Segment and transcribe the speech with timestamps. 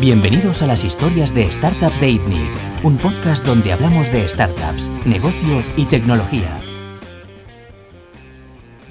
[0.00, 2.50] Bienvenidos a las historias de Startups de ITNIC,
[2.82, 6.58] un podcast donde hablamos de startups, negocio y tecnología.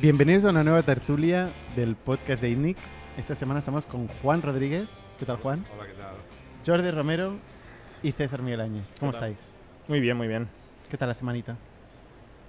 [0.01, 2.77] Bienvenidos a una nueva tertulia del podcast de ITNIC.
[3.17, 4.87] Esta semana estamos con Juan Rodríguez.
[5.19, 5.65] ¿Qué tal, Juan?
[5.75, 6.15] Hola, ¿qué tal?
[6.65, 7.35] Jordi Romero
[8.01, 8.85] y César Miguel Áñez.
[8.97, 9.35] ¿Cómo estáis?
[9.89, 10.47] Muy bien, muy bien.
[10.89, 11.57] ¿Qué tal la semanita?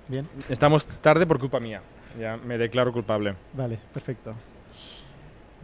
[0.07, 0.29] ¿Bien?
[0.49, 1.83] Estamos tarde por culpa mía.
[2.21, 3.35] Ya me declaro culpable.
[3.53, 4.31] Vale, perfecto.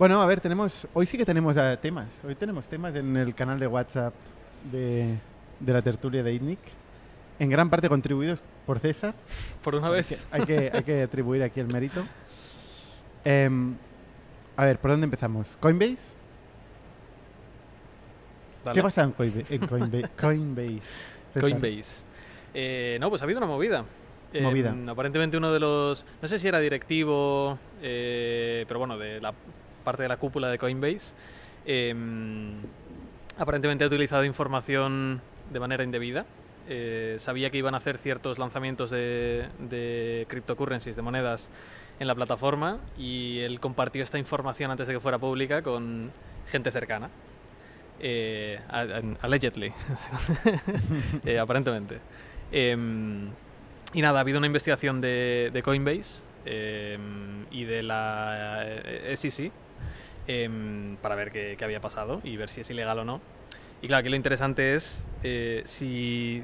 [0.01, 2.09] Bueno, a ver, tenemos hoy sí que tenemos eh, temas.
[2.27, 4.14] Hoy tenemos temas en el canal de WhatsApp
[4.73, 5.18] de,
[5.61, 6.59] de la tertulia de ITNIC.
[7.39, 9.13] En gran parte contribuidos por César.
[9.63, 10.07] Por una Hay vez.
[10.07, 12.03] que, hay que, hay que atribuir aquí el mérito.
[13.26, 13.75] Em,
[14.57, 15.59] a ver, ¿por dónde empezamos?
[15.61, 15.99] ¿Coinbase?
[18.64, 18.75] Dale.
[18.75, 19.54] ¿Qué pasa en Coinbase?
[19.54, 20.09] En Coinbase.
[20.18, 20.81] Coinbase.
[21.35, 21.43] César.
[21.43, 22.07] Coinbase.
[22.54, 23.85] Eh, no, pues ha habido una movida.
[24.32, 24.75] Eh, Movida.
[24.89, 29.35] aparentemente uno de los, no sé si era directivo, eh, pero bueno, de la
[29.90, 31.14] parte de la cúpula de Coinbase,
[31.67, 31.94] eh,
[33.39, 35.20] aparentemente ha utilizado información
[35.53, 36.27] de manera indebida.
[36.69, 41.50] Eh, sabía que iban a hacer ciertos lanzamientos de, de cryptocurrencies, de monedas,
[42.00, 46.11] en la plataforma y él compartió esta información antes de que fuera pública con
[46.50, 47.11] gente cercana.
[48.00, 48.59] Eh,
[49.20, 49.72] allegedly,
[51.25, 51.98] Eh, aparentemente.
[52.50, 53.28] Em,
[53.93, 59.53] y nada, ha habido una investigación de, de Coinbase em, y de la eh, SEC
[60.31, 63.20] em, para ver qué, qué había pasado y ver si es ilegal o no.
[63.83, 66.42] Y claro, aquí lo interesante es eh, si...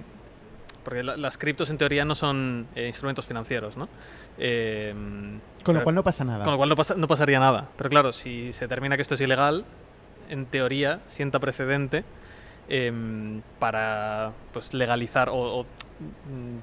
[0.83, 3.89] Porque la- las criptos en teoría no son eh, instrumentos financieros, ¿no?
[4.39, 6.45] Em, Con lo pero- cual no pasa nada.
[6.45, 7.69] con lo cual no, pasa- no pasaría nada.
[7.77, 9.65] Pero claro, si se determina que esto es ilegal,
[10.29, 12.05] en teoría sienta precedente
[12.69, 15.35] em, para pues, legalizar o...
[15.37, 16.59] o, mm,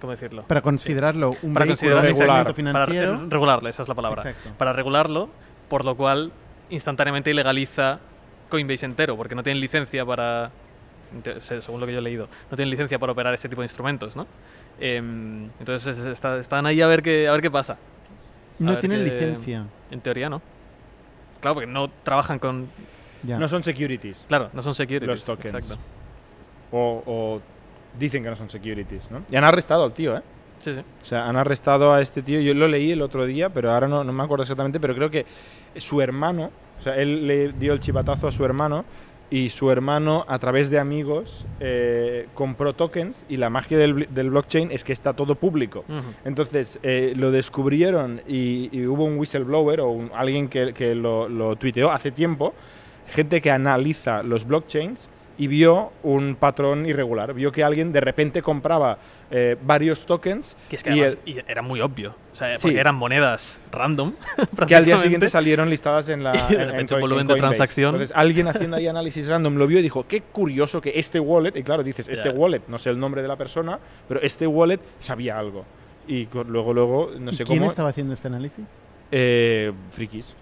[0.00, 0.44] ¿Cómo decirlo?
[0.44, 3.16] para considerarlo un Para vehículo considerar de regular, instrumento Para financiero.
[3.24, 4.22] re- regularlo, esa es la palabra.
[4.30, 4.50] Exacto.
[4.56, 5.28] Para regularlo,
[5.70, 6.30] por lo cual
[6.68, 7.98] instantáneamente ilegaliza
[8.50, 10.50] Coinbase entero, porque no tienen licencia para,
[11.38, 14.16] según lo que yo he leído, no tienen licencia para operar este tipo de instrumentos,
[14.16, 14.26] ¿no?
[14.80, 17.78] Em, entonces es- está- están ahí a ver qué, a ver qué pasa.
[18.58, 19.64] no tienen qué- licencia.
[19.90, 20.42] En teoría no.
[21.40, 22.68] Claro, porque no trabajan con...
[23.22, 23.38] Ya.
[23.38, 24.26] No son securities.
[24.28, 25.06] Claro, no son securities.
[25.08, 25.54] Los tokens.
[25.54, 25.78] Exacto.
[26.72, 27.42] O, o
[27.98, 29.22] dicen que no son securities, ¿no?
[29.30, 30.22] Y han arrestado al tío, ¿eh?
[30.60, 30.80] Sí, sí.
[30.80, 32.40] O sea, han arrestado a este tío.
[32.40, 35.10] Yo lo leí el otro día, pero ahora no, no me acuerdo exactamente, pero creo
[35.10, 35.24] que
[35.76, 38.84] su hermano, o sea, él le dio el chivatazo a su hermano
[39.32, 44.08] y su hermano, a través de amigos, eh, compró tokens y la magia del, bl-
[44.08, 45.84] del blockchain es que está todo público.
[46.24, 51.28] Entonces eh, lo descubrieron y, y hubo un whistleblower o un- alguien que, que lo,
[51.28, 52.54] lo tuiteó hace tiempo,
[53.06, 55.08] gente que analiza los blockchains
[55.40, 58.98] y vio un patrón irregular, vio que alguien de repente compraba
[59.30, 62.14] eh, varios tokens Que es que y además el- y era muy obvio.
[62.32, 62.62] O sea, Sí.
[62.62, 64.12] porque eran monedas random.
[64.68, 67.28] que al día siguiente salieron listadas en la Y de en- en Coin- volumen en
[67.28, 67.94] de transacción.
[67.94, 71.56] Entonces alguien haciendo ahí análisis random lo vio y dijo, qué curioso que este wallet,
[71.56, 72.34] y claro, dices, este Ya.
[72.34, 73.78] wallet, no sé el nombre de la persona,
[74.08, 75.64] pero este wallet sabía algo.
[76.06, 77.70] Y luego, luego, no ¿Y sé quién cómo...
[77.70, 78.64] estaba haciendo este análisis?
[79.10, 80.34] Eh, frikis.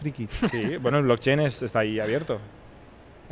[0.00, 0.30] Frikis.
[0.50, 2.38] Sí, bueno, el blockchain es- está ahí abierto.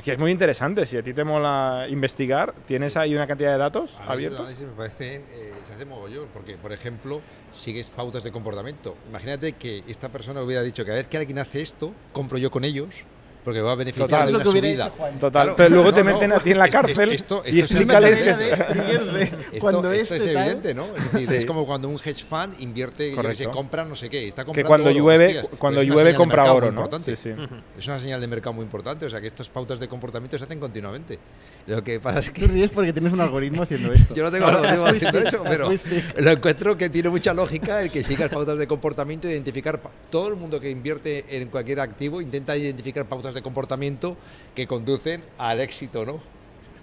[0.01, 3.59] Aquí es muy interesante, si a ti te mola investigar, ¿tienes ahí una cantidad de
[3.59, 4.41] datos abiertos?
[4.41, 7.21] análisis me parecen, eh, se hace mogollón, porque, por ejemplo,
[7.53, 8.97] sigues pautas de comportamiento.
[9.11, 12.51] Imagínate que esta persona hubiera dicho que a vez que alguien hace esto, compro yo
[12.51, 13.05] con ellos,
[13.45, 14.21] porque va a beneficiar Total.
[14.21, 14.87] de Es lo una que subida.
[14.87, 15.13] hecho Juan.
[15.21, 17.61] Total, Claro, pero luego te no, meten no, a ti en la cárcel esto- y
[17.61, 18.31] esto es una explícales que...
[18.31, 20.87] es- Esto, Cuando esto es este evidente, ¿no?
[20.97, 21.35] Es, decir, Sí.
[21.37, 23.51] es como cuando un hedge fund invierte, yo que sé, Correcto.
[23.51, 26.53] compra no sé qué, está que comprando cuando oro, llueve, hostias, cuando una llueve compra
[26.53, 26.89] oro, ¿no?
[27.01, 27.31] Sí, sí.
[27.79, 30.45] Es una señal de mercado muy importante, o sea que estas pautas de comportamiento se
[30.45, 31.19] hacen continuamente.
[31.67, 34.15] Lo que pasa es Tú que ríes porque tienes un algoritmo haciendo esto.
[34.15, 35.71] yo no tengo algoritmo haciendo eso, pero
[36.19, 40.29] lo encuentro que tiene mucha lógica el que sigas pautas de comportamiento, identificar pa- todo
[40.29, 44.17] el mundo que invierte en cualquier activo intenta identificar pautas de comportamiento
[44.55, 46.21] que conducen al éxito, ¿no?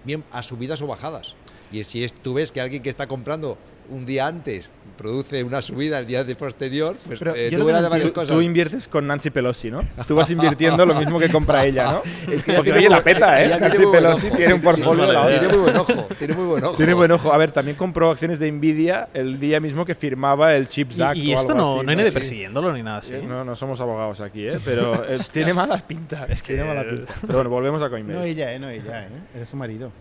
[0.04, 1.36] Bien, a subidas o bajadas.
[1.72, 3.58] Y si es, tú ves que alguien que está comprando
[3.90, 7.70] un día antes produce una subida el día de posterior, pues Pero eh, yo tú
[7.72, 8.36] no de varias Tú, cosas.
[8.36, 9.82] tú inviertes con Nancy Pelosi, ¿no?
[10.08, 12.02] Tú vas invirtiendo lo mismo que compra ella, ¿no?
[12.32, 13.48] Es que Porque tiene oye, muy la buen- peta, ¿eh?
[13.48, 14.36] tiene Nancy Pelosi ojo.
[14.38, 15.40] tiene un portfolio hostia.
[15.40, 16.76] Tiene muy buen ojo, tiene muy buen ojo.
[16.78, 17.34] Tiene buen ojo.
[17.34, 21.18] A ver, también compró acciones de Nvidia el día mismo que firmaba el Chips Act
[21.18, 22.18] Y, y o esto algo no, así, no hay nadie Sí.
[22.18, 23.14] persiguiéndolo ni nada así.
[23.14, 24.58] Eh, No, no somos abogados aquí, ¿eh?
[24.66, 26.26] Pero eh, tiene mala pinta.
[26.28, 27.14] Es que tiene mala pinta.
[27.22, 28.18] Pero bueno, volvemos a Coinbase.
[28.20, 29.10] No ella, eh, no ella, eh.
[29.36, 29.92] Era su marido.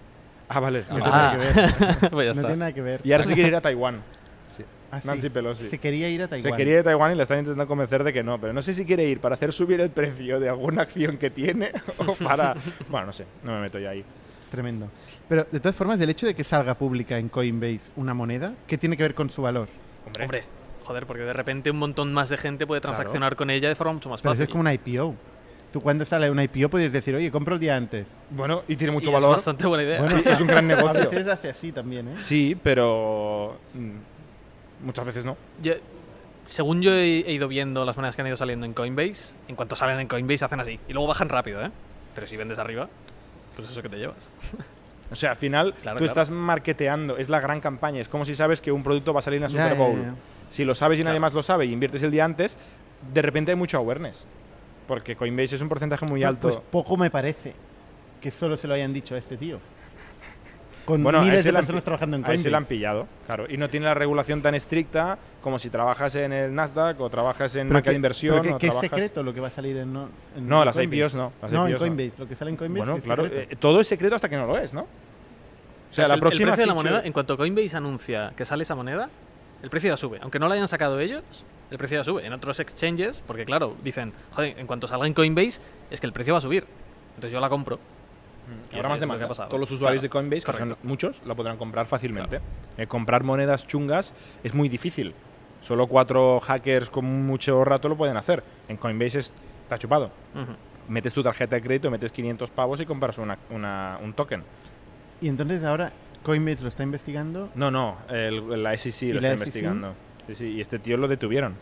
[0.48, 0.80] ah, vale.
[0.90, 2.10] No Ah, tiene nada que ver.
[2.10, 2.40] pues ya No está.
[2.42, 3.00] tiene nada que ver.
[3.04, 4.02] Y ahora se quiere ir a Taiwán.
[4.98, 5.08] Ah, sí.
[5.08, 5.68] Nancy Pelosi.
[5.68, 6.50] Se quería ir a Taiwán.
[6.52, 8.62] Se quería ir a Taiwán y le están intentando convencer de que no, pero no
[8.62, 11.72] sé si quiere ir para hacer subir el precio de alguna acción que tiene
[12.06, 12.54] o para...
[12.88, 14.04] Bueno, no sé, no me meto ya ahí.
[14.50, 14.88] Tremendo.
[15.28, 18.78] Pero de todas formas, el hecho de que salga pública en Coinbase una moneda, ¿qué
[18.78, 19.68] tiene que ver con su valor?
[20.06, 20.44] Hombre, Hombre,
[20.84, 23.94] joder, porque de repente un montón más de gente puede transaccionar con ella de forma
[23.94, 24.48] mucho más Pero eso fácil.
[24.48, 25.14] es como una IPO.
[25.72, 28.06] Tú cuando sale una IPO puedes decir, oye, compro el día antes.
[28.30, 29.30] Bueno, y tiene mucho Y Es valor.
[29.36, 30.00] bastante buena idea.
[30.00, 31.00] Bueno, es un gran A negocio.
[31.00, 32.14] veces hace así también, ¿eh?
[32.20, 33.90] Sí, pero mm,
[34.86, 35.36] muchas veces no.
[35.62, 35.74] Yo-
[36.46, 39.74] según yo he, ido viendo las monedas que han ido saliendo en Coinbase, en cuanto
[39.76, 40.78] salen en Coinbase hacen así.
[40.88, 41.70] Y luego bajan rápido, ¿eh?
[42.14, 42.88] Pero si vendes arriba,
[43.56, 44.30] pues eso que te llevas.
[45.08, 46.06] O sea, al final Claro, tú claro.
[46.06, 48.00] estás marketeando, es la gran campaña.
[48.00, 50.02] Es como si sabes que un producto va a salir en la Super Bowl.
[50.50, 52.58] Si lo sabes y nadie más lo sabe y inviertes el día antes,
[53.14, 54.24] de repente hay mucho awareness.
[54.88, 56.48] Porque Coinbase es un porcentaje muy Pues- alto.
[56.48, 57.54] Pues poco me parece
[58.20, 59.60] que solo se lo hayan dicho a este tío.
[60.86, 62.50] Con bueno, miles de personas trabajando en a ese Coinbase.
[62.50, 63.46] le han pillado, claro.
[63.48, 67.54] Y no tiene la regulación tan estricta como si trabajas en el Nasdaq o trabajas
[67.56, 68.36] en qué- de inversión.
[68.40, 70.48] pero qué- o ¿qué es trabajas- secreto lo que va a salir en, no, en
[70.48, 70.96] No, las Coinbase?
[70.96, 71.32] IPOs no.
[71.42, 71.86] Las no, en IPOs no.
[71.88, 72.12] Coinbase.
[72.22, 73.52] Lo que sale en Coinbase Bueno, es claro, secreto.
[73.52, 74.82] eh, todo es secreto hasta que no lo es, ¿no?
[74.82, 74.86] O
[75.90, 78.32] sea, Es que la el- próxima el precio de la moneda, en cuanto Coinbase anuncia
[78.36, 79.08] que sale esa moneda,
[79.62, 80.18] el precio ya sube.
[80.22, 81.22] Aunque no la hayan sacado ellos,
[81.70, 82.24] el precio ya sube.
[82.24, 85.60] En otros exchanges, porque claro, dicen, joder, en cuanto salga en Coinbase,
[85.90, 86.64] es que el precio va a subir.
[87.16, 87.80] Entonces yo la compro.
[88.72, 89.26] Habrá más demanda.
[89.28, 89.48] pasado.
[89.48, 92.40] Todos los usuarios Claro, de Coinbase, que son muchos, la podrán comprar fácilmente.
[92.78, 94.14] Eh, comprar monedas chungas
[94.44, 95.14] es muy difícil.
[95.62, 98.44] Solo cuatro hackers con mucho rato lo pueden hacer.
[98.68, 99.32] En Coinbase es-
[99.62, 100.10] está chupado.
[100.88, 104.44] Metes tu tarjeta de crédito, metes 500 pavos y compras una- una- un token.
[105.20, 105.90] Y entonces ahora
[106.22, 107.48] Coinbase lo está investigando.
[107.56, 109.46] No, no, el- la SEC ¿Y lo la está SEC?
[109.46, 109.94] investigando.
[110.28, 111.54] Sí, sí, y este tío lo detuvieron.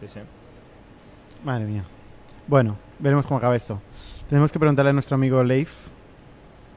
[0.00, 0.20] Sí, sí.
[1.44, 1.82] Madre mía.
[2.46, 3.80] Bueno, veremos cómo acaba esto.
[4.30, 5.74] Tenemos que preguntarle a nuestro amigo Leif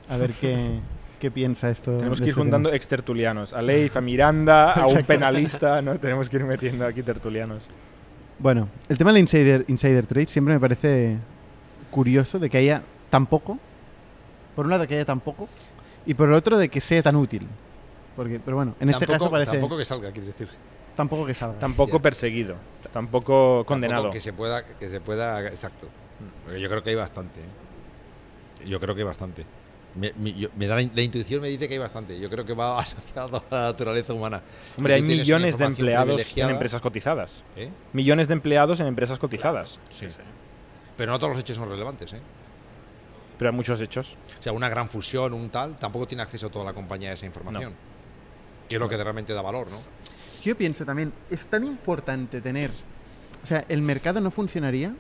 [0.10, 0.80] a ver qué,
[1.20, 1.96] qué piensa esto.
[1.98, 2.76] Tenemos de que ir este juntando tema.
[2.76, 3.54] extertulianos.
[3.54, 6.00] A Leif, a Miranda, a un penalista, ¿no?
[6.00, 7.70] Tenemos que ir metiendo aquí tertulianos.
[8.40, 11.18] Bueno, el tema del insider, insider trade siempre me parece
[11.92, 13.60] curioso de que haya tan poco.
[14.56, 15.48] Por un lado, que haya tan poco.
[16.06, 17.48] Y por el otro, de que sea tan útil.
[18.16, 20.50] Porque, pero bueno, en este tampoco, caso parece tampoco que salga, quieres decir.
[20.96, 21.60] tampoco que salga.
[21.60, 22.02] Tampoco Ya.
[22.02, 22.56] perseguido,
[22.92, 24.02] tampoco condenado.
[24.04, 25.88] Tampoco que se pueda, que se pueda, exacto.
[26.46, 27.40] Porque yo creo que hay bastante.
[27.40, 28.68] ¿eh?
[28.68, 29.46] Yo creo que hay bastante.
[29.96, 32.20] Me, mi- yo- me da la, in- la intuición me dice que hay bastante.
[32.20, 34.42] Yo creo que va asociado a la naturaleza humana.
[34.78, 37.44] Hombre, hay una millones de empleados en empresas cotizadas.
[37.56, 37.70] ¿eh?
[37.94, 39.80] Millones de empleados en empresas cotizadas.
[39.92, 40.20] Sí, sí.
[40.98, 42.14] Pero no todos los hechos son relevantes.
[42.14, 42.20] ¿eh?
[43.38, 44.16] Pero hay muchos hechos.
[44.40, 47.25] O sea, una gran fusión, un tal, tampoco tiene acceso toda la compañía a esa
[47.25, 47.74] información.
[48.70, 49.80] Que es lo que realmente da valor, ¿no?
[50.44, 52.72] Yo pienso también, es tan importante tener.
[53.44, 54.94] O sea, el mercado no funcionaría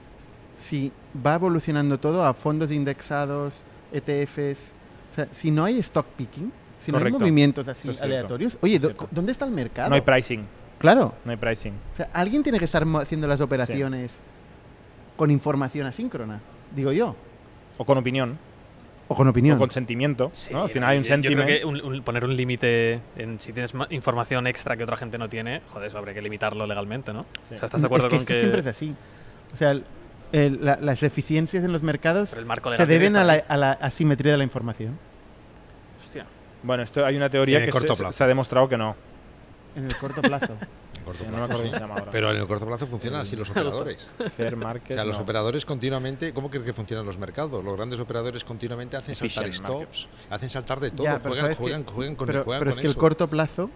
[0.55, 0.91] si
[1.25, 4.71] va evolucionando todo a fondos indexados, ETFs.
[5.11, 8.57] O sea, si no hay stock picking, si no hay movimientos así es aleatorios.
[8.61, 8.81] Oye, es.
[9.11, 9.89] ¿dónde está el mercado?
[9.89, 10.45] No hay pricing.
[10.79, 11.13] Claro.
[11.23, 11.73] No hay pricing.
[11.93, 14.13] O sea, alguien tiene que estar haciendo las operaciones
[15.15, 16.41] con información asíncrona,
[16.75, 17.15] digo yo.
[17.77, 18.37] O con opinión.
[19.07, 19.57] O con opinión.
[19.57, 20.29] O con sentimiento.
[20.33, 20.63] Sí, ¿no?
[20.63, 21.59] Al final hay un yo- yo creo sentiment.
[21.59, 25.17] que un- un- poner un límite en si tienes ma- información extra que otra gente
[25.17, 27.19] no tiene, joder, eso habría que limitarlo legalmente, ¿no?
[27.21, 28.93] O sea, ¿estás de acuerdo es que con que siempre es así.
[29.53, 29.79] O sea,
[30.33, 33.23] el- el- la- las eficiencias en los mercados el marco se tiene que deben a
[33.23, 34.97] la, a la asimetría de la información.
[36.03, 36.25] Hostia.
[36.63, 38.17] Bueno, esto hay una teoría En el que corto se, plazo.
[38.17, 38.95] se ha demostrado que no.
[39.75, 40.53] En el corto plazo.
[40.95, 42.11] En corto No me plazo, acuerdo se ahora.
[42.11, 44.09] Pero en el corto plazo funcionan así los operadores.
[44.37, 44.93] Fair O market.
[44.95, 45.23] sea, los no.
[45.23, 47.61] operadores continuamente, ¿cómo crees que funcionan los mercados?
[47.61, 51.57] Los grandes operadores continuamente hacen saltar Efficient stops, hacen saltar de todo, Ya, juegan, sabes
[51.57, 52.99] que- juegan, juegan con, pero juegan pero es con que el eso.
[52.99, 53.69] corto plazo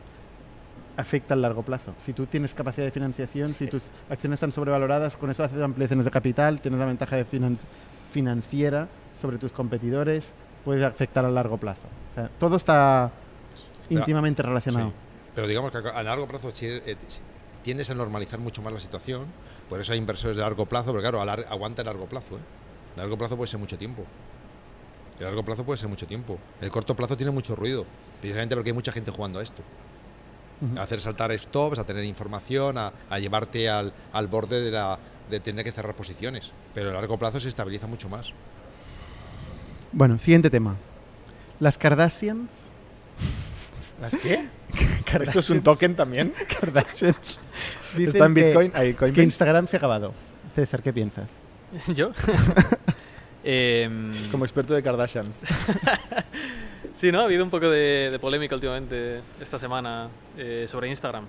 [0.97, 1.93] afecta al largo plazo.
[2.03, 6.05] Si tú tienes capacidad de financiación, si tus acciones están sobrevaloradas, con eso haces ampliaciones
[6.05, 7.57] de capital, tienes la ventaja de finan-
[8.11, 8.87] financiera
[9.19, 10.31] sobre tus competidores,
[10.65, 11.87] puede afectar a largo plazo.
[12.11, 13.11] O sea, todo está
[13.87, 14.89] Pero- íntimamente relacionado.
[14.89, 14.95] Sí.
[15.35, 16.95] Pero digamos que a largo plazo eh,
[17.61, 19.25] tiendes a normalizar mucho más la situación,
[19.69, 22.37] por eso hay inversores de largo plazo, pero claro, a lar- aguanta el largo plazo.
[22.37, 22.39] ¿eh?
[22.97, 24.03] Largo plazo puede ser mucho tiempo.
[25.19, 26.39] El largo plazo puede ser mucho tiempo.
[26.61, 27.85] El corto plazo tiene mucho ruido,
[28.19, 29.61] precisamente porque hay mucha gente jugando a esto.
[30.61, 30.79] Ujú.
[30.79, 34.97] A hacer saltar stops, a tener información, a, a llevarte al, al borde de, la,
[35.29, 36.51] de tener que cerrar posiciones.
[36.73, 38.33] Pero a largo plazo se estabiliza mucho más.
[39.91, 40.75] Bueno, siguiente tema.
[41.59, 42.49] Las Kardashians.
[44.01, 44.47] ¿Las qué?
[45.23, 46.33] ¿Esto es un token también?
[46.59, 47.39] Kardashians.
[47.95, 48.71] dicen ¿Está en que- Bitcoin?
[48.71, 49.23] Que, Coinbase.
[49.23, 50.13] Instagram se ha acabado.
[50.55, 51.29] César, ¿qué piensas?
[51.95, 52.11] ¿Yo?
[53.43, 55.35] Em, Como experto de Kardashians.
[56.97, 57.21] Sí, ¿no?
[57.21, 61.25] Ha habido un poco de, de polémica últimamente esta semana eh, sobre Instagram.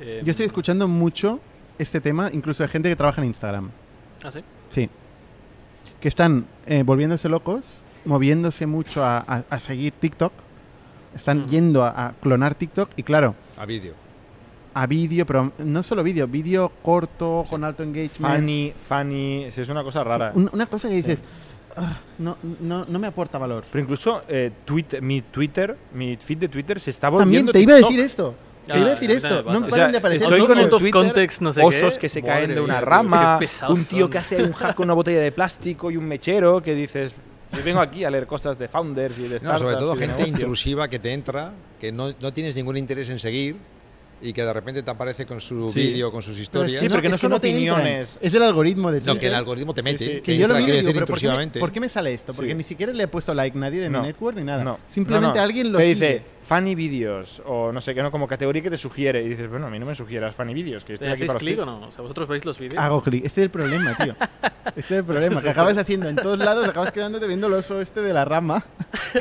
[0.00, 1.40] Em, Yo estoy escuchando mucho
[1.78, 3.70] este tema, incluso de gente que trabaja en Instagram.
[4.22, 4.40] ¿Ah, sí?
[4.68, 4.88] Sí.
[6.00, 10.32] Que están eh, volviéndose locos, moviéndose mucho a, a- a seguir TikTok.
[11.14, 13.94] Están yendo a, a clonar TikTok y claro, A vídeo.
[14.74, 18.36] a vídeo, pero no solo vídeo, vídeo corto, con alto engagement.
[18.36, 19.50] Funny, funny.
[19.50, 20.30] sí, es una cosa rara.
[20.34, 21.26] Un- una cosa que dices, "Ah,
[22.18, 23.64] no, no, no me aporta valor.
[23.70, 27.60] Pero incluso eh, Twitter, mi Twitter, mi feed de Twitter se está También volviendo te
[27.60, 28.34] iba a decir esto.
[28.66, 30.22] Te iba a decir esto, también me no me paran de aparecer.
[30.22, 32.00] estoy con el Twitter, context, no sé osos qué.
[32.00, 34.10] que se Madre caen de mía, una tío, rama, un tío son.
[34.10, 37.12] que hace un hack con una botella de plástico y un mechero que dices,
[37.52, 40.14] yo vengo aquí a leer cosas de founders y de No, startups sobre todo gente
[40.14, 40.28] negocio".
[40.34, 43.56] intrusiva que te entra, que no, no tienes ningún interés en seguir
[44.22, 45.80] y que de repente te aparece con su Sí.
[45.80, 46.80] vídeo, con sus historias.
[46.80, 47.52] Sí, porque no es que son entran.
[47.52, 48.18] opiniones.
[48.20, 49.34] Es el algoritmo de No, que el Twitter.
[49.34, 49.98] algoritmo te Sí, mete.
[50.04, 50.10] sí.
[50.16, 52.34] Que Que yo lo digo, decir pero ¿por qué, me, por qué me sale esto?
[52.34, 52.56] Porque Sí.
[52.56, 54.00] ni siquiera le he puesto like nadie de No.
[54.02, 54.62] mi network ni nada.
[54.64, 54.78] No.
[54.88, 55.42] Simplemente No, no.
[55.42, 59.22] alguien lo dice funny videos o no sé qué, no como categoría que te sugiere
[59.22, 61.28] y dices, bueno, a mí no me sugieras funny videos, que estoy ¿Le aquí hacéis
[61.28, 61.86] para clic o no?
[61.86, 62.82] O sea, ¿vosotros veis los vídeos?
[62.82, 63.24] Hago clic.
[63.24, 64.16] Este es el problema, tío.
[64.76, 65.40] Este es el problema.
[65.40, 68.64] Que acabas haciendo en todos lados, acabas quedándote viendo el oso este de la rama.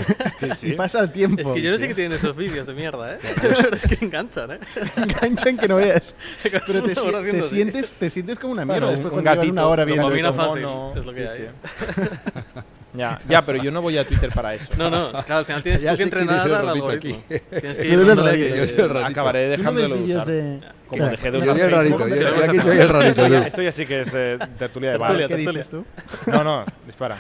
[0.62, 1.42] y pasa el tiempo.
[1.42, 3.20] Es que yo no sé qué tienen esos vídeos de mierda, ¿eh?
[3.42, 4.60] Pero es que enganchan, ¿eh?
[4.98, 6.14] enganchan que no veas.
[6.44, 6.94] Pero te,
[7.32, 9.86] te sientes, te sientes como una mierda Bueno, después un cuando llevas gatito, una hora
[9.86, 10.34] viendo eso.
[10.34, 10.62] fácil.
[10.62, 10.94] mono.
[10.96, 12.64] es lo que Sí, hay.
[12.94, 14.66] Ya, ya, pero yo no voy a Twitter para eso.
[14.78, 16.90] No, no, claro, al final tienes Ya que es entrenar el al algoritmo.
[16.90, 17.38] aquí.
[17.60, 18.54] Tienes que ir el dándole rarito.
[18.54, 19.06] que- Yo soy el rarito.
[19.12, 20.28] Acabaré ¿Tú no dejándolo vídeos usar.
[20.34, 20.60] de...
[20.90, 22.90] Como Espera, dejé de Yo usar soy el rarito, yo, yo aquí no soy el
[22.90, 23.28] rarito.
[23.28, 23.34] tú.
[23.36, 25.28] Esto ya sí que es eh, tertulia de bar.
[25.28, 25.86] ¿Qué dices tú?
[26.28, 27.18] No, no, dispara.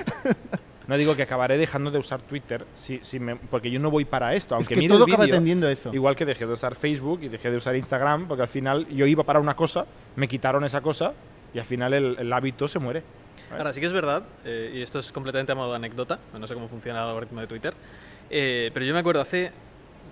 [0.87, 4.05] No digo que acabaré dejando de usar Twitter si, si me- porque yo no voy
[4.05, 4.55] para esto.
[4.55, 5.93] Es Aunque que mire todo el acaba vídeo, tendiendo a eso.
[5.93, 9.05] Igual que dejé de usar Facebook y dejé de usar Instagram, porque al final yo
[9.05, 9.85] iba para una cosa,
[10.15, 11.11] me quitaron esa cosa
[11.53, 13.03] y al final el, el hábito se muere.
[13.51, 16.45] Ahora, sí que es verdad, eh, y esto es completamente a modo de anécdota, no
[16.45, 17.73] sé cómo funciona el algoritmo de Twitter,
[18.29, 19.51] eh, pero yo me acuerdo hace,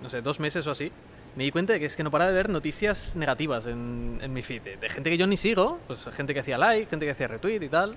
[0.02, 0.90] no sé, dos meses o así,
[1.36, 4.32] me di cuenta de que es que no paraba de ver noticias negativas en, en
[4.32, 7.06] mi feed, de, de gente que yo ni sigo, pues gente que hacía like, gente
[7.06, 7.96] que hacía retweet y tal,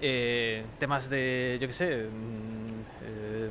[0.00, 3.48] eh, temas de, yo qué sé, mm, eh,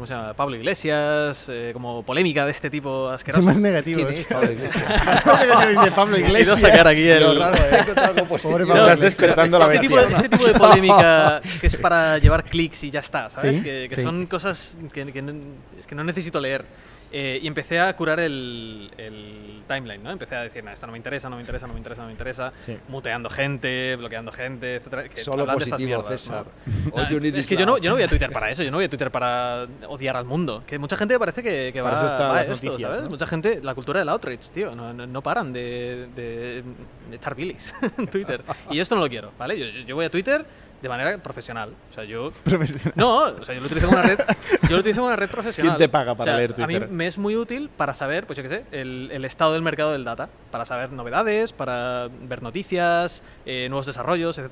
[0.00, 0.32] ¿cómo se llama?
[0.32, 3.42] Pablo Iglesias, eh, como polémica de este tipo asqueroso.
[3.46, 4.06] Temas negativos.
[4.06, 4.84] ¿Quién es Pablo Iglesias?
[5.22, 6.60] Pablo Iglesias de Pablo Iglesias.
[6.60, 7.22] sacar aquí el...
[7.22, 8.50] Lo raro, he positivo.
[8.50, 9.00] Pobre No, Pablo Iglesias.
[9.00, 12.90] despertando la este, tipo de, este tipo de polémica que es para llevar clics y
[12.90, 13.56] ya está, ¿sabes?
[13.56, 14.02] Sí, que que sí.
[14.02, 15.34] son cosas que, que no,
[15.78, 16.64] es que no necesito leer.
[17.12, 20.10] Eh, y empecé a curar el, el timeline, ¿no?
[20.12, 22.06] Empecé a decir, no, esto no me interesa, no me interesa, no me interesa, no
[22.06, 22.52] me interesa.
[22.64, 22.76] Sí.
[22.88, 25.08] Muteando gente, bloqueando gente, etcétera.
[25.08, 26.46] que Solo de positivo, mierdas, César.
[26.94, 27.20] ¿no?
[27.20, 28.84] Need es que yo no, yo no voy a Twitter para eso, yo no voy
[28.84, 30.62] a Twitter para odiar al mundo.
[30.66, 33.02] Que mucha gente parece que, que Para va, va a esto, noticias, ¿sabes?
[33.04, 33.10] ¿no?
[33.10, 36.62] Mucha gente, la cultura del outrage, tío, no, no, no paran de, de,
[37.10, 38.42] de echar bilis en Twitter.
[38.70, 39.58] Y yo esto no lo quiero, ¿vale?
[39.58, 40.44] Yo- yo voy a Twitter
[40.82, 41.72] de manera profesional.
[41.90, 42.92] O sea, yo Profesional.
[42.96, 44.18] no, o sea, yo lo utilizo como una red,
[44.62, 45.76] yo lo utilizo como una red profesional.
[45.76, 46.88] ¿Quién te paga para O sea, leer A Twitter?
[46.88, 49.62] mí me es muy útil para saber, pues yo qué sé, el, el estado del
[49.62, 54.38] mercado del data, para saber novedades, para ver noticias, eh, nuevos desarrollos.
[54.38, 54.50] etc.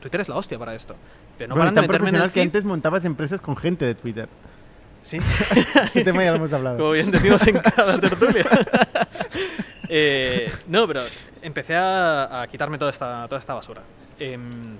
[0.00, 0.94] Twitter es la hostia para esto.
[1.36, 3.56] Pero no Bueno, paran tan de meterme en el profesional que antes montabas empresas con
[3.56, 4.28] gente de Twitter.
[5.02, 5.18] Sí,
[5.84, 6.76] Este tema ya lo hemos hablado.
[6.76, 8.44] como bien decimos en cada tertulia.
[9.88, 11.02] Eh, no, pero
[11.42, 13.82] empecé a, a quitarme toda esta, toda esta basura.
[14.18, 14.76] Em,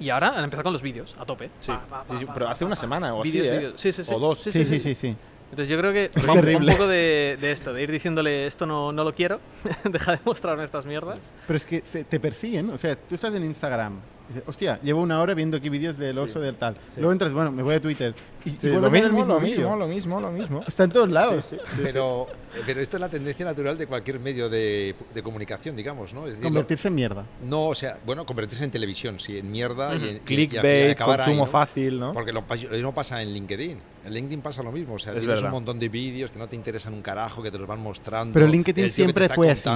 [0.00, 1.50] y ahora han empezado con los vídeos, a tope.
[1.60, 2.80] Sí, Pa, pa, pa, sí, sí, pa, pero pa, hace pa, una pa.
[2.80, 3.76] semana o así, Vídeos, ¿eh?
[3.76, 4.12] Sí, sí, sí.
[4.14, 4.40] O dos.
[4.40, 5.16] Sí, sí, sí, sí.
[5.50, 8.46] Entonces yo creo que Es va un- un poco de, de esto, de ir diciéndole
[8.46, 9.40] esto no, no lo quiero,
[9.84, 11.32] deja de mostrarme estas mierdas.
[11.46, 12.70] Pero es que se- te persiguen.
[12.70, 14.00] O sea, tú estás en Instagram.
[14.30, 16.76] Dices, Hostia, llevo una hora viendo aquí vídeos del oso del tal.
[16.96, 18.14] Luego entras, bueno, me voy a Twitter.
[18.44, 20.64] Y, y lo mismo, lo mismo, lo mismo, lo mismo.
[20.66, 21.46] Está en todos lados.
[21.82, 22.26] Pero,
[22.64, 26.20] pero esto es la tendencia natural de cualquier medio de, de comunicación, digamos, ¿no?
[26.26, 27.24] Es decir, lo- Convertirse en mierda.
[27.46, 30.20] no, o sea, bueno, convertirse en televisión, sí, en mierda y en y- y al
[30.20, 31.50] final Clickbait, acabar ahí, consumo ¿no?
[31.50, 32.12] fácil, ¿no?
[32.14, 33.78] Porque lo, mismo pasa en LinkedIn.
[34.06, 34.94] En LinkedIn pasa lo mismo.
[34.94, 35.50] O sea, Es tienes verdad.
[35.50, 38.32] un montón de vídeos que no te interesan un carajo, que te los van mostrando.
[38.32, 39.68] Pero LinkedIn siempre fue así.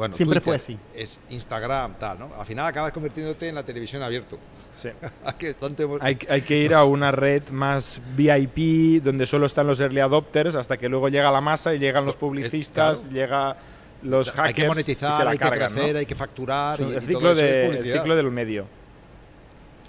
[0.00, 1.02] Bueno, Siempre fue Twitter así.
[1.02, 2.30] Es Instagram, tal, ¿no?
[2.38, 4.38] Al final acabas convirtiéndote en la televisión abierto.
[4.80, 4.88] Sí.
[5.38, 5.54] que.
[6.00, 10.54] Hay, hay que ir a una red más VIP, donde solo están los early adopters,
[10.54, 13.14] hasta que luego llega la masa y llegan los publicistas, claro.
[13.14, 13.56] llega
[14.02, 14.48] los hackers.
[14.48, 15.98] hay que monetizar, hay que crecer, ¿no?
[15.98, 16.80] hay que facturar.
[16.80, 18.64] y- el, y ciclo todo eso es el ciclo del medio.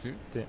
[0.04, 0.14] Sí.
[0.34, 0.44] Sí.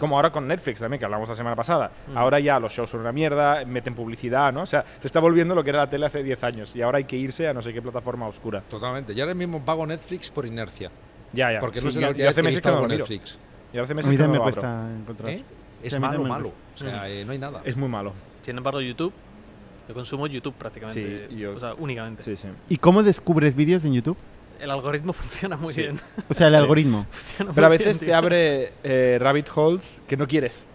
[0.00, 1.92] Como ahora con Netflix también, que hablamos la semana pasada.
[2.12, 2.16] Mm.
[2.18, 4.62] Ahora ya los shows son una mierda, meten publicidad, ¿no?
[4.62, 6.98] O sea, se está volviendo lo que era la tele hace 10 años y ahora
[6.98, 8.62] hay que irse a no sé qué plataforma oscura.
[8.62, 9.14] Totalmente.
[9.14, 10.90] Yo ahora mismo pago Netflix por inercia.
[11.32, 11.60] Ya, ya.
[11.60, 12.88] Porque Sí, no sé hace última vez meses que no lo.
[12.88, 13.38] Netflix.
[13.72, 14.52] Y hace A meses mí que no también me lo abro.
[14.54, 15.30] cuesta encontrar.
[15.30, 15.44] ¿Eh?
[15.82, 16.48] Es a mí malo.
[16.74, 17.60] O sea, eh, no hay nada.
[17.64, 18.12] Es muy malo.
[18.42, 19.12] Sin embargo, YouTube,
[19.88, 22.22] yo consumo YouTube prácticamente, Sí, yo- o sea, únicamente.
[22.22, 22.48] Sí, sí.
[22.68, 24.16] ¿Y cómo descubres vídeos en YouTube?
[24.60, 25.82] El algoritmo funciona muy Sí.
[25.82, 25.98] bien.
[26.28, 27.06] O sea, el algoritmo.
[27.10, 28.16] Funciona Pero a bien, veces te tío.
[28.16, 30.66] abre eh, rabbit holes que no quieres.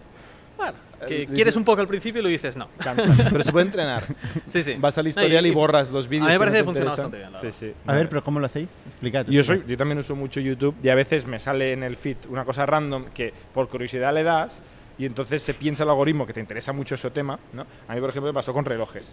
[0.56, 0.74] Bueno,
[1.06, 2.68] que Eh, quieres un poco al principio y lo dices no.
[2.78, 3.28] Cansa.
[3.30, 4.02] Pero se puede entrenar.
[4.50, 4.74] Sí, sí.
[4.78, 6.26] Vas al No, historial y, borras los vídeos.
[6.28, 7.72] a mí me que parece no que funciona bastante bien, la Sí, sí.
[7.86, 8.68] A ver, pero ¿cómo lo hacéis?
[8.88, 9.26] Explicad.
[9.26, 12.16] Yo, soy, yo también uso mucho YouTube y a veces me sale en el feed
[12.28, 14.62] una cosa random que por curiosidad le das
[14.98, 17.38] y entonces se piensa el algoritmo que te interesa mucho ese tema.
[17.52, 17.66] ¿no?
[17.86, 19.12] A mí, por ejemplo, me pasó con relojes.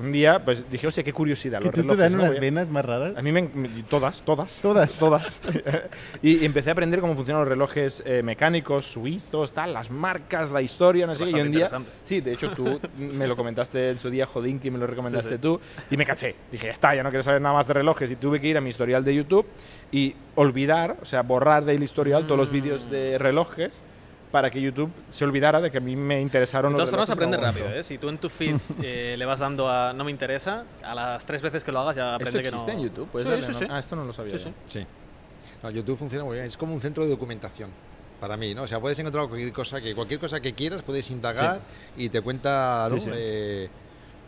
[0.00, 1.60] Un día pues dije, hostia, qué curiosidad.
[1.60, 2.24] Que tú te dan ¿no?
[2.24, 3.16] unas venas más raras.
[3.16, 4.60] A mí me, me- todas, todas.
[4.60, 4.98] Todas.
[4.98, 5.42] Todas.
[6.22, 10.62] y empecé a aprender cómo funcionan los relojes eh, mecánicos, suizos, tal, las marcas, la
[10.62, 11.30] historia, no sé qué.
[11.30, 11.68] Y un día.
[12.06, 15.34] Sí, de hecho tú me lo comentaste en su día, Jodinki, me lo recomendaste Sí,
[15.36, 15.40] sí.
[15.40, 15.60] tú.
[15.90, 16.34] Y me caché.
[16.50, 18.10] Dije, ya está, ya no quiero saber nada más de relojes.
[18.10, 19.46] Y tuve que ir a mi historial de YouTube
[19.92, 23.82] y olvidar, o sea, borrar del historial todos los vídeos de relojes
[24.30, 27.08] para que YouTube se olvidara de que a mí me interesaron De los todas formas,
[27.08, 27.36] relojes.
[27.38, 27.82] aprende No rápido, ¿eh?
[27.82, 31.24] Si tú en tu feed eh, le vas dando a no me interesa, a las
[31.26, 32.56] tres veces que lo hagas ya ¿Esto aprende que no.
[32.58, 33.08] existe en YouTube?
[33.10, 33.58] ¿Puedes Sí, darle, sí, no?
[33.58, 33.66] sí.
[33.70, 34.38] Ah, esto no lo sabía.
[34.38, 34.50] Sí, yo.
[34.66, 34.80] sí.
[34.80, 34.86] Sí.
[35.62, 36.46] No, YouTube funciona muy bien.
[36.46, 37.70] Es como un centro de documentación
[38.20, 38.62] para mí, ¿no?
[38.62, 41.60] O sea, puedes encontrar cualquier cosa que cualquier cosa que quieras puedes indagar
[41.96, 42.96] y te cuenta, ¿no?
[42.96, 43.10] Sí, sí.
[43.14, 43.68] Eh,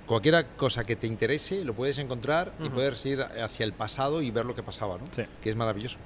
[0.07, 2.75] cualquier cosa que te interese lo puedes encontrar y Ujú.
[2.75, 5.05] puedes ir hacia el pasado y ver lo que pasaba, ¿no?
[5.15, 5.23] Sí.
[5.43, 5.99] Que es maravilloso.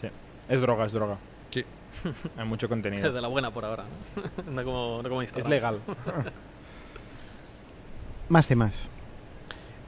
[0.00, 0.08] Sí.
[0.48, 1.18] Es droga, es droga.
[2.02, 2.08] Sí.
[2.36, 3.12] Hay mucho contenido.
[3.12, 3.84] De la buena por ahora.
[4.50, 4.64] ¿no?
[4.64, 5.50] como, no como es Instagram.
[5.50, 5.80] legal.
[8.28, 8.90] Más temas.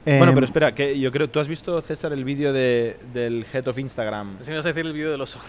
[0.05, 3.45] bueno, Em, pero espera, que yo creo, ¿tú has visto, César, el vídeo de, del
[3.51, 4.37] Head of Instagram?
[4.41, 5.39] Si me vas a decir el vídeo del oso.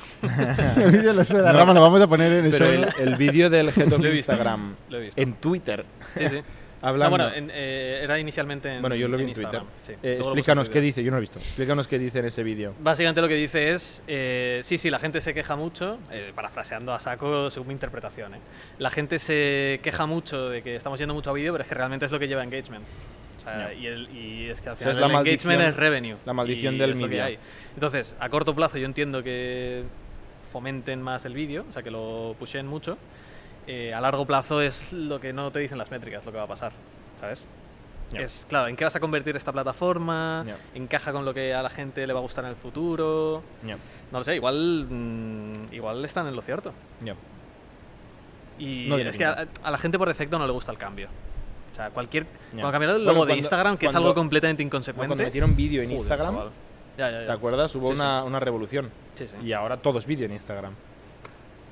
[0.76, 1.58] el vídeo de los de la No.
[1.60, 2.74] rama lo vamos a poner en el Pero show.
[2.98, 4.32] el, el vídeo del Head of Lo he visto.
[4.32, 5.20] Instagram Lo he visto.
[5.20, 5.84] en Twitter.
[6.16, 6.36] Sí, sí.
[6.82, 7.18] Hablando.
[7.18, 9.32] No, bueno, en- eh, era inicialmente en Bueno, yo lo vi en.
[9.34, 9.60] Twitter.
[9.82, 9.92] sí.
[10.02, 11.38] Eh, explícanos qué dice, yo no lo he visto.
[11.38, 12.74] Explícanos qué dice en ese vídeo.
[12.80, 16.94] Básicamente lo que dice es, eh, sí, sí, la gente se queja mucho, eh, parafraseando
[16.94, 18.38] a saco según mi interpretación, ¿eh?
[18.78, 21.74] la gente se queja mucho de que estamos yendo mucho a vídeo, pero es que
[21.74, 22.84] realmente es lo que lleva engagement.
[23.38, 23.74] O sea, Ya.
[23.74, 26.16] y, el- y es que al O sea, final es la el engagement es revenue.
[26.24, 27.38] la maldición del hay.
[27.74, 29.84] Entonces, a corto plazo yo entiendo que
[30.50, 32.96] fomenten más el vídeo, o sea, que lo pushen mucho.
[33.66, 36.44] Eh, a largo plazo es lo que no te dicen las métricas, lo que va
[36.44, 36.72] a pasar,
[37.16, 37.48] ¿sabes?
[38.12, 40.44] Es, claro, ¿en qué vas a convertir esta plataforma?
[40.74, 43.42] ¿Encaja con lo que a la gente le va a gustar en el futuro?
[43.62, 46.72] No lo sé, igual, mm, igual están en lo cierto.
[48.58, 51.08] Y No es que a, la gente por defecto no le gusta el cambio.
[51.72, 52.26] O sea, cualquier.
[52.50, 55.08] Cuando cambiaron el Bueno, logo de cuando- Instagram, que es algo completamente inconsecuente.
[55.08, 56.36] cuando metieron vídeo en joder, Instagram.
[56.98, 57.26] Ya, ya, ya.
[57.26, 57.74] ¿te acuerdas?
[57.76, 58.00] Hubo Sí, sí.
[58.00, 58.90] una, una revolución.
[59.14, 59.36] Sí, sí.
[59.42, 60.74] Y ahora todo es vídeo en Instagram.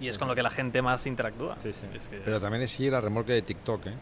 [0.01, 1.57] Y es con lo que la gente más interactúa.
[1.61, 1.87] Sí, sí.
[1.95, 3.95] Es que- Pero también es ir a remolque de TikTok, ¿eh?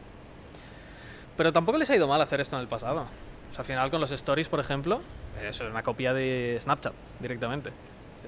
[1.37, 3.03] Pero tampoco les ha ido mal hacer esto en el pasado.
[3.51, 5.01] O sea, al final con los stories, por ejemplo,
[5.43, 7.71] eso es una copia de Snapchat directamente.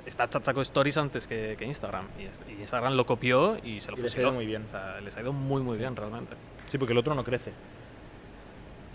[0.09, 2.07] Snapchat sacó stories antes que, que Instagram.
[2.19, 4.65] Y, Instagram lo copió y se lo Y les ha ido muy bien.
[4.69, 6.35] O sea, les ha ido muy, muy bien realmente.
[6.71, 7.53] Sí, porque el otro no crece.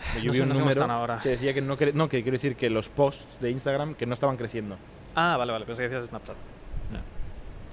[0.21, 1.19] Yo No vi sé- un no número están ahora.
[1.21, 4.05] que decía que no, cre- no, que quiero decir que los posts de Instagram que
[4.05, 4.77] no estaban creciendo.
[5.15, 6.35] Ah, vale, vale, pensé que decías Snapchat.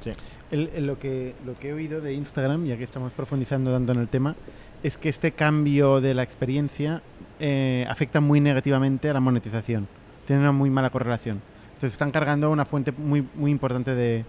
[0.01, 0.11] Sí.
[0.51, 3.93] El- el- lo, que, lo que he oído de Instagram, ya que estamos profundizando tanto
[3.93, 4.35] en el tema,
[4.83, 7.03] es que este cambio de la experiencia
[7.39, 9.87] eh, afecta muy negativamente a la monetización.
[10.27, 11.41] Tiene una muy mala correlación.
[11.69, 14.25] Entonces están cargando una fuente muy, muy importante de,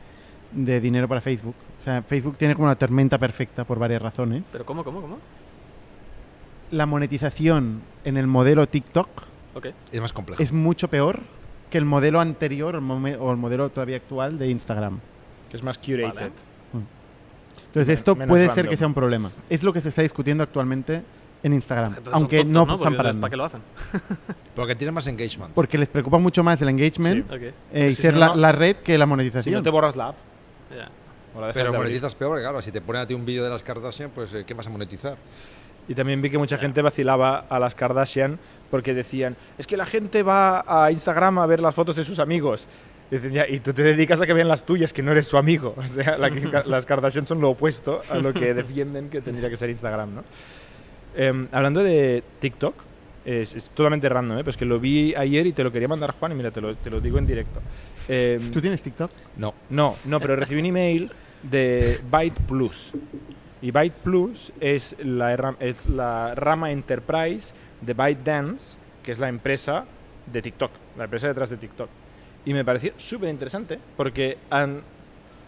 [0.51, 1.55] de dinero para Facebook.
[1.79, 4.43] O sea, Facebook tiene como una tormenta perfecta por varias razones.
[4.51, 5.17] ¿Pero cómo, cómo, cómo?
[6.71, 9.09] La monetización en el modelo TikTok
[9.53, 9.67] Ok.
[9.91, 10.41] Es más complejo.
[10.41, 11.19] es mucho peor
[11.69, 14.99] que el modelo anterior o el modelo todavía actual de Instagram.
[15.51, 16.13] Que es más curated.
[16.15, 16.31] Vale.
[17.67, 18.69] Entonces esto menos puede ser random.
[18.71, 19.31] que sea un problema.
[19.49, 21.03] Es lo que se está discutiendo actualmente
[21.43, 23.21] en Instagram, Entonces aunque son no tontos, están parando.
[23.21, 23.61] ¿Para qué lo hacen?
[24.55, 25.53] Porque tiene más engagement.
[25.53, 27.41] Porque les preocupa mucho más el engagement Ok.
[27.73, 29.55] eh, y Si ser no, la, no- la red que la Si monetización.
[29.55, 30.15] no te borras la app
[30.69, 30.89] Ya.
[31.35, 32.61] o la dejas Pero monetizas peor, claro.
[32.61, 34.69] Si te ponen a ti un vídeo de las Kardashian, pues eh, ¿qué vas a
[34.69, 35.17] monetizar?
[35.87, 36.61] Y también vi que mucha Ya.
[36.61, 38.37] gente vacilaba a las Kardashian
[38.69, 42.19] porque decían, es que la gente va a Instagram a ver las fotos de sus
[42.19, 42.67] amigos.
[43.11, 45.27] Y, dicen, "Ya, y tú te dedicas a que vean las tuyas, que no eres
[45.27, 45.75] su amigo.
[45.77, 49.49] O sea, la que- las Kardashian son lo opuesto a lo que defienden que tendría
[49.49, 50.23] que ser Instagram, ¿no?
[51.15, 52.73] Em, hablando de TikTok,
[53.25, 54.41] es, es totalmente random, ¿eh?
[54.41, 56.61] Pero es que lo vi ayer y te lo quería mandar Juan y mira, te
[56.61, 57.61] lo, te lo digo en directo.
[58.07, 59.11] Em, ¿Tú tienes TikTok?
[59.37, 59.53] No.
[59.69, 61.11] no, no, pero recibí un email
[61.43, 62.93] de Byte Plus.
[63.61, 69.85] Y Byte Plus es la, es la rama enterprise de ByteDance, que es la empresa
[70.31, 71.89] de TikTok, la empresa detrás de TikTok.
[72.45, 74.81] Y me pareció súper interesante porque han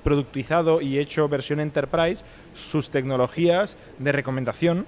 [0.04, 4.86] productizado y hecho versión enterprise sus tecnologías de recomendación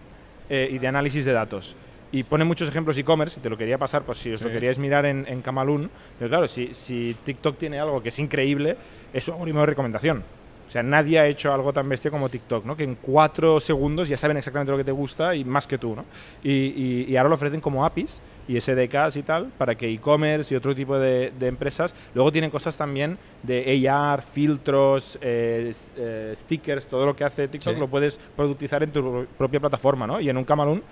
[0.50, 1.76] eh, y de análisis de datos.
[2.12, 4.54] Y pone muchos ejemplos e-commerce, y te lo quería pasar, pues si os lo Sí.
[4.54, 5.90] queríais mirar en, en Camalún.
[6.20, 8.78] Pero claro, si, si TikTok tiene algo que es increíble,
[9.14, 10.24] es su algoritmo de recomendación.
[10.68, 12.76] O sea, nadie ha hecho algo tan bestia como TikTok, ¿no?
[12.78, 15.96] Que en cuatro segundos ya saben exactamente lo que te gusta y más que tú,
[15.96, 16.06] ¿no?
[16.44, 20.54] Y, y- y ahora lo ofrecen como APIs y SDKs y tal para que e-commerce
[20.54, 21.96] y otro tipo de, de empresas.
[22.14, 27.74] Luego tienen cosas también de AR, filtros, eh, eh, stickers, todo lo que hace TikTok
[27.74, 27.80] Sí.
[27.80, 30.20] lo puedes productizar en tu propia plataforma, ¿no?
[30.20, 30.84] Y en un Camalún,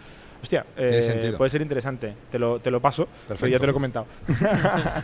[0.42, 2.14] hostia, eh, puede ser interesante.
[2.32, 4.06] Te lo, te lo paso, pero ya te lo he comentado.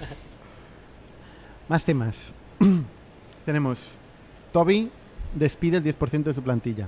[1.68, 2.34] Más temas.
[3.46, 3.98] Tenemos
[4.52, 4.90] Toby
[5.36, 6.88] despide el 10% de su plantilla.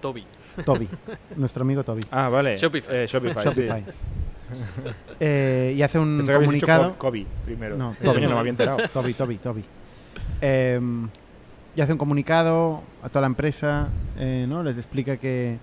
[0.00, 0.24] Toby.
[0.64, 0.88] Toby,
[1.36, 2.02] nuestro amigo Toby.
[2.10, 2.56] Ah, vale.
[2.58, 2.96] Shopify.
[2.96, 3.44] Eh, Shopify.
[3.44, 3.84] Shopify.
[3.84, 3.92] sí.
[5.20, 6.90] Eh, y hace un que dicho comunicado.
[6.92, 7.76] Co- Kobe primero.
[7.76, 8.20] No, Toby.
[8.22, 8.78] no me había enterado.
[8.92, 9.64] Toby, Toby, Toby.
[10.40, 11.08] Em,
[11.74, 13.88] y hace un comunicado a toda la empresa,
[14.18, 14.62] eh, ¿no?
[14.62, 15.58] Les explica que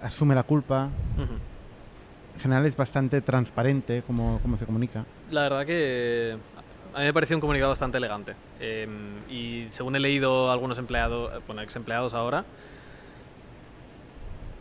[0.00, 0.88] asume la culpa.
[2.34, 5.04] En general es bastante transparente como, como se comunica.
[5.30, 6.36] La verdad que
[6.94, 8.34] a mí me pareció un comunicado bastante elegante.
[8.60, 8.86] Eh,
[9.28, 12.44] y según he leído algunos empleados, bueno, ex empleados ahora,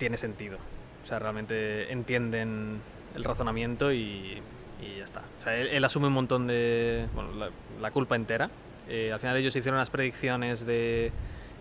[0.01, 0.57] tiene sentido.
[1.03, 2.81] O sea, realmente entienden
[3.15, 4.41] el razonamiento y,
[4.81, 5.21] y ya está.
[5.39, 7.05] O sea, él, él asume un montón de.
[7.13, 8.49] Bueno, la, la culpa entera.
[8.89, 11.11] Eh, al final ellos hicieron unas predicciones de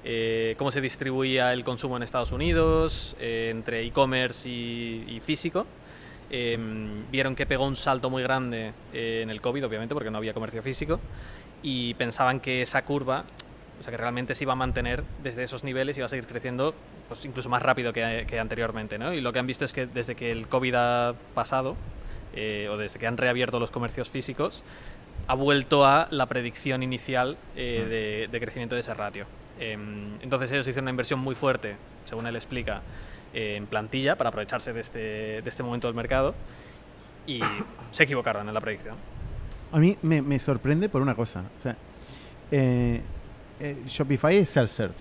[0.05, 5.67] eh, cómo se distribuía el consumo en Estados Unidos, eh, entre e-commerce y, y físico.
[6.31, 6.57] Eh,
[7.13, 10.33] vieron que pegó un salto muy grande eh, en el COVID, obviamente, porque no había
[10.33, 10.99] comercio físico,
[11.63, 13.25] y pensaban que esa curva,
[13.81, 16.27] o sea, que realmente se iba a mantener desde esos niveles y iba a seguir
[16.27, 16.75] creciendo
[17.09, 18.99] pues, incluso más rápido que, que anteriormente.
[18.99, 19.15] ¿no?
[19.15, 21.77] Y lo que han visto es que desde que el COVID ha pasado,
[22.35, 24.63] eh, o desde que han reabierto los comercios físicos,
[25.27, 29.25] ha vuelto a la predicción inicial eh, de, de crecimiento de ese ratio.
[29.59, 32.83] Em, entonces ellos hicieron una inversión muy fuerte, según él explica,
[33.33, 36.35] eh, en plantilla para aprovecharse de este, de este momento del mercado
[37.27, 37.41] y
[37.93, 38.97] se equivocaron en la predicción.
[39.73, 41.45] A mí me, me sorprende por una cosa.
[41.59, 41.77] O sea,
[43.61, 44.95] eh, eh, Shopify es self-served.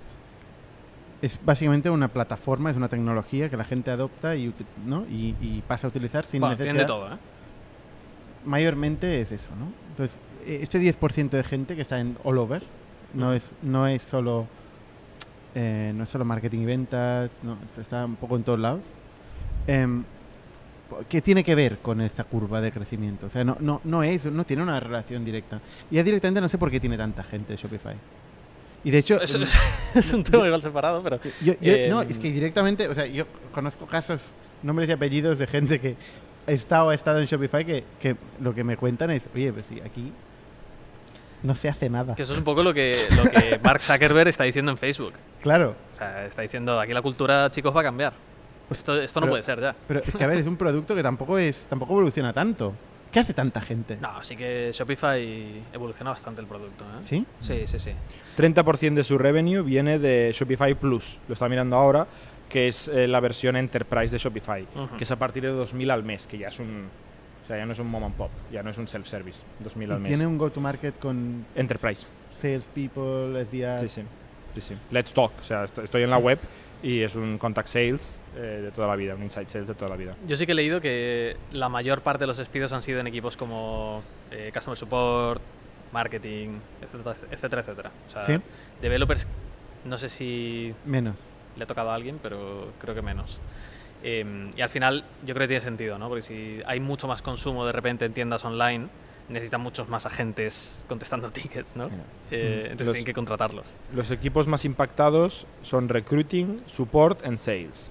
[1.21, 4.53] Es básicamente una plataforma, es una tecnología que la gente adopta y,
[4.85, 5.05] ¿no?
[5.09, 6.79] y, y pasa a utilizar sin Bueno, necesidad.
[6.81, 7.17] de todo, ¿eh?
[8.45, 9.65] Mayormente es eso, ¿no?
[9.89, 12.63] Entonces, eh, este 10% de gente que está en all over
[13.13, 14.47] no es, no es solo
[15.55, 18.81] eh, no es solo marketing y ventas, no, es- está un poco en todos lados.
[19.67, 20.03] Em,
[21.09, 23.27] ¿Qué tiene que ver con esta curva de crecimiento?
[23.27, 25.59] O sea, no, no, no es, no tiene una relación directa.
[25.91, 27.95] Y ya directamente no sé por qué tiene tanta gente Shopify.
[28.83, 29.43] Y de hecho, Es, em,
[29.95, 33.05] es un tema igual separado, pero yo, yo- Eh, no, es que directamente, o sea,
[33.05, 35.95] yo conozco casos, nombres y apellidos de gente que
[36.47, 39.65] ha estado, ha estado en Shopify que, que lo que me cuentan es, oye, pues
[39.67, 40.11] sí, aquí
[41.43, 42.15] no se hace nada.
[42.15, 45.13] que eso es un poco lo que, lo que Mark Zuckerberg está diciendo en Facebook.
[45.41, 48.13] Claro, O sea, está diciendo, aquí la cultura, chicos, va a cambiar.
[48.69, 49.75] Esto, esto no puede ser ya.
[49.87, 52.73] pero es que a ver, es un producto que tampoco es, tampoco evoluciona tanto.
[53.11, 53.97] ¿Qué hace tanta gente?
[53.99, 56.85] No, sí que Shopify evoluciona bastante el producto.
[56.85, 57.01] ¿eh?
[57.01, 57.25] ¿Sí?
[57.39, 57.91] Sí, sí, sí.
[58.37, 61.17] 30% de su revenue viene de Shopify Plus.
[61.27, 62.05] Lo está mirando ahora,
[62.47, 64.97] que es eh, la versión Enterprise de Shopify, Ujú.
[64.97, 66.87] que es a partir de 2.000 al mes, que ya es un...
[67.43, 69.39] O sea, ya no es un mom and pop, ya no es un self-service.
[69.63, 70.07] 2.000 al Y mes.
[70.09, 72.05] tiene un go-to-market con Enterprise.
[72.31, 73.81] salespeople, SDRs.
[73.81, 74.01] Sí, sí.
[74.55, 74.75] sí, sí.
[74.91, 75.31] Let's Talk.
[75.39, 76.37] O sea, est- estoy en la web
[76.83, 78.01] y es un contact sales
[78.35, 80.15] eh, de toda la vida, un inside sales de toda la vida.
[80.27, 83.07] Yo sí que he leído que la mayor parte de los despidos han sido en
[83.07, 85.41] equipos como eh, Customer Support,
[85.91, 87.61] Marketing, etcétera, etcétera.
[87.61, 87.91] etcétera.
[88.07, 88.39] O sea, Sí.
[88.81, 89.27] developers,
[89.85, 91.23] no sé si Menos.
[91.57, 93.39] le ha tocado a alguien, pero creo que menos.
[94.03, 96.07] Eh, y al final yo creo que tiene sentido, ¿no?
[96.07, 98.87] Porque si hay mucho más consumo de repente en tiendas online,
[99.29, 101.89] necesitan muchos más agentes contestando tickets, ¿no?
[102.31, 103.77] Eh, entonces Los- tienen que contratarlos.
[103.95, 107.89] Los equipos más impactados son recruiting, support and sales.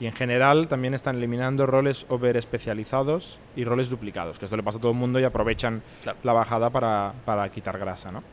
[0.00, 4.62] Y en general también están eliminando roles over especializados y roles duplicados, que esto le
[4.62, 6.18] pasa a todo el mundo y aprovechan Claro.
[6.22, 8.18] la bajada para, para quitar grasa, ¿no?
[8.18, 8.26] Ujú.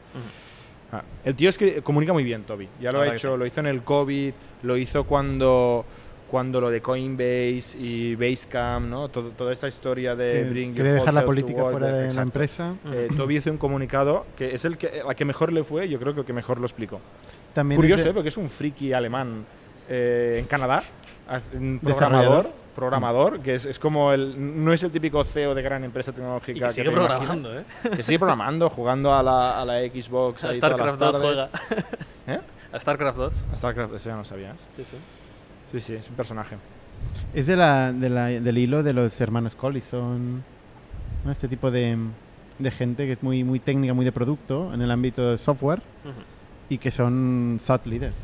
[0.91, 2.69] Ah, El tío es que comunica muy bien, Toby.
[2.79, 3.39] Ya lo ha hecho, sí.
[3.39, 5.83] lo hizo en el COVID, lo hizo cuando
[6.29, 9.09] cuando lo de Coinbase y Basecamp, ¿no?
[9.09, 12.75] Todo- toda esta historia de bring quiere dejar la política fuera de la empresa.
[12.91, 15.99] Eh, Toby hizo un comunicado que es el que, la que mejor le fue, yo
[15.99, 16.99] creo que el que mejor lo explicó.
[17.53, 18.13] También Curioso, de- ¿eh?
[18.13, 19.45] porque es un friki alemán
[19.87, 20.81] eh, en Canadá,
[21.53, 24.33] un programador, programador, que es, es como el,
[24.65, 26.57] no es el típico CEO de gran empresa tecnológica.
[26.57, 27.07] Y que sigue imaginas.
[27.19, 27.63] programando, ¿eh?
[27.95, 30.43] Que sigue programando, jugando a la, a la Xbox.
[30.43, 31.21] A StarCraft 2 tardes.
[31.21, 31.49] juega.
[32.27, 32.39] ¿Eh?
[32.73, 33.45] A StarCraft 2.
[33.53, 34.57] A StarCraft, eso ya no sabías.
[34.75, 34.97] Sí, sí.
[35.75, 36.55] Sí, sí, es un personaje.
[37.33, 40.41] Es de la, de la- del hilo de los hermanos Collison.
[41.25, 41.31] ¿no?
[41.31, 41.97] Este tipo de,
[42.59, 45.81] de gente que es muy, muy técnica, muy de producto en el ámbito de software
[46.69, 48.15] y que son thought leaders.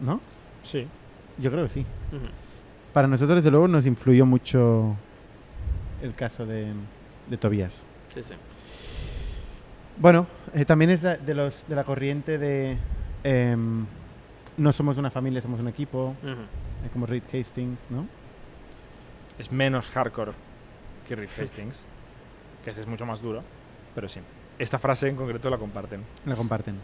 [0.00, 0.20] ¿No?
[0.64, 0.88] Sí.
[1.38, 1.86] Yo creo que sí.
[2.92, 4.96] Para nosotros, desde luego, nos influyó mucho
[6.02, 6.72] el caso de,
[7.28, 7.74] de Tobías.
[8.12, 8.34] Sí, sí.
[9.96, 12.76] Bueno, eh, también es de, de los, de la corriente de
[13.22, 13.86] em,
[14.60, 18.06] no somos una familia, somos un equipo, eh, como Reed Hastings, ¿no?
[19.38, 20.32] Es menos hardcore
[21.08, 21.80] que Reed Hastings,
[22.62, 23.42] que ese es mucho más duro,
[23.94, 24.20] pero sí.
[24.58, 26.04] Esta frase en concreto la comparten.
[26.26, 26.78] La comparten.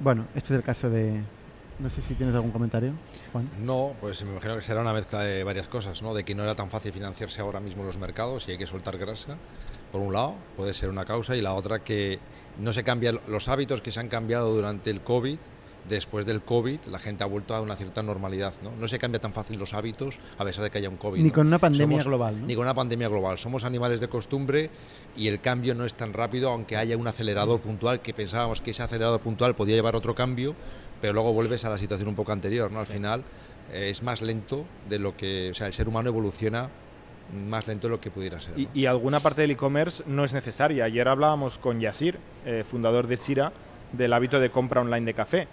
[0.00, 1.20] Bueno, este es el caso de...
[1.78, 2.92] No sé si tienes algún comentario,
[3.30, 3.48] Juan.
[3.62, 6.14] No, pues me imagino que será una mezcla de varias cosas, ¿no?
[6.14, 8.66] De que no era tan fácil financiarse ahora mismo en los mercados y hay que
[8.66, 9.36] soltar grasa.
[9.92, 12.18] Por un lado, puede ser una causa y la otra que
[12.58, 15.38] no se cambian los hábitos que se han cambiado durante el COVID
[15.88, 18.54] después del COVID la gente ha vuelto a una cierta normalidad.
[18.62, 21.20] No, no se cambia tan fácil los hábitos a pesar de que haya un COVID.
[21.22, 21.34] Ni ¿no?
[21.34, 22.40] con una pandemia Somos- global.
[22.40, 22.46] ¿no?
[22.46, 23.38] Ni con una pandemia global.
[23.38, 24.70] Somos animales de costumbre
[25.16, 28.70] y el cambio no es tan rápido, aunque haya un acelerador puntual que pensábamos que
[28.72, 30.54] ese acelerador puntual podía llevar otro cambio,
[31.00, 32.70] pero luego vuelves a la situación un poco anterior.
[32.70, 32.80] ¿no?
[32.80, 33.22] Al final
[33.72, 35.50] eh, es más lento de lo que.
[35.50, 36.68] O sea, el ser humano evoluciona
[37.48, 38.54] más lento de lo que pudiera ser.
[38.72, 40.84] Y alguna parte del e-commerce no es necesaria.
[40.84, 43.52] Ayer hablábamos con Yasir, eh, fundador de Sira,
[43.92, 45.48] del hábito de compra online de café.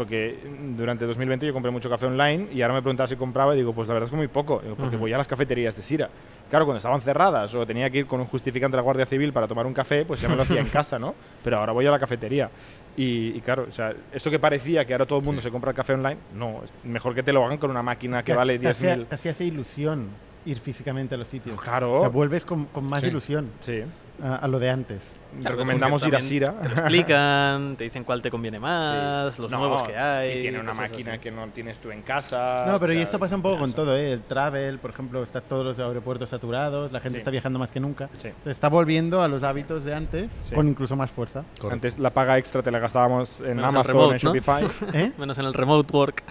[0.00, 0.34] Porque
[0.78, 3.74] durante 2020 yo compré mucho café online y ahora me preguntaba si compraba y digo,
[3.74, 6.08] pues la verdad es que muy poco, porque voy a las cafeterías de Sira.
[6.48, 9.30] Claro, cuando estaban cerradas o tenía que ir con un justificante de la Guardia Civil
[9.34, 11.14] para tomar un café, pues ya me lo hacía en casa, ¿no?
[11.44, 12.48] Pero ahora voy a la cafetería.
[12.96, 15.48] Y, y claro, o sea, esto que parecía que ahora todo el mundo Sí.
[15.48, 18.22] se compra el café online, no, es mejor que te lo hagan con una máquina
[18.24, 19.06] que vale te hacía- 10.000.
[19.06, 20.08] te hacía hace ilusión
[20.46, 21.60] ir físicamente a los sitios.
[21.60, 21.94] Claro.
[21.96, 23.08] O sea, vuelves con, con más Sí.
[23.08, 23.82] ilusión Sí.
[24.22, 25.02] a, a lo de antes.
[25.40, 26.52] Claro, Recomendamos ir a Sira.
[26.60, 30.38] Te lo explican, te dicen cuál te conviene más, los No, nuevos que hay.
[30.38, 31.20] Y tiene una máquina así.
[31.20, 32.64] que no tienes tú en casa.
[32.66, 33.76] No, pero y esto pasa un poco con eso.
[33.76, 34.10] todo, ¿eh?
[34.12, 37.20] El travel, por ejemplo, está todos los aeropuertos saturados, la gente Sí.
[37.20, 38.08] está viajando más que nunca.
[38.18, 38.30] Sí.
[38.42, 40.54] Se está volviendo a los hábitos de antes Sí.
[40.56, 41.44] con incluso más fuerza.
[41.60, 41.72] Correcto.
[41.74, 44.34] Antes la paga extra te la gastábamos en Menos Amazon, remote, en ¿no?
[44.34, 44.66] Shopify.
[44.94, 45.12] ¿Eh?
[45.16, 46.24] Menos en el remote work.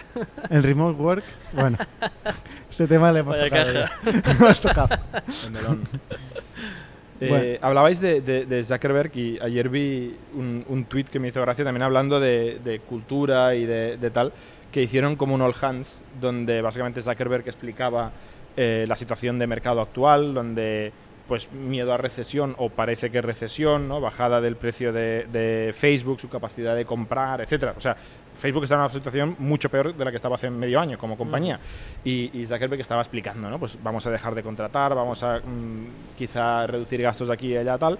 [0.50, 1.78] El remote work, bueno.
[2.82, 3.88] este tema le hemos Vaya tocado.
[4.62, 4.88] hemos.
[7.20, 7.58] Eh, Bueno.
[7.60, 11.62] Hablabais de, de- de Zuckerberg y ayer vi un, un tweet que me hizo gracia
[11.62, 14.32] también hablando de, de cultura y de, de tal,
[14.72, 18.12] que hicieron como un all hands donde básicamente Zuckerberg explicaba
[18.56, 20.90] eh, la situación de mercado actual, donde
[21.30, 24.00] pues miedo a recesión o parece que es recesión, ¿no?
[24.00, 27.72] bajada del precio de, de Facebook, su capacidad de comprar, etcétera.
[27.76, 27.96] O sea,
[28.36, 31.16] Facebook está en una situación mucho peor de la que estaba hace medio año como
[31.16, 31.60] compañía.
[32.02, 33.60] Y, y Zuckerberg estaba explicando, ¿no?
[33.60, 37.78] Pues vamos a dejar de contratar, vamos a mm, quizá reducir gastos aquí y allá,
[37.78, 37.96] tal.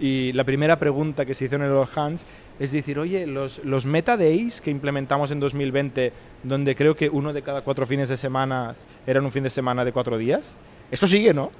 [0.00, 2.24] Y la primera pregunta que se hizo en el All Hands
[2.58, 6.10] es decir, oye, los, los Meta Days que implementamos en 2020,
[6.42, 8.74] donde creo que uno de cada cuatro fines de semana
[9.06, 10.56] eran un fin de semana de cuatro días,
[10.90, 11.50] esto sigue, ¿no?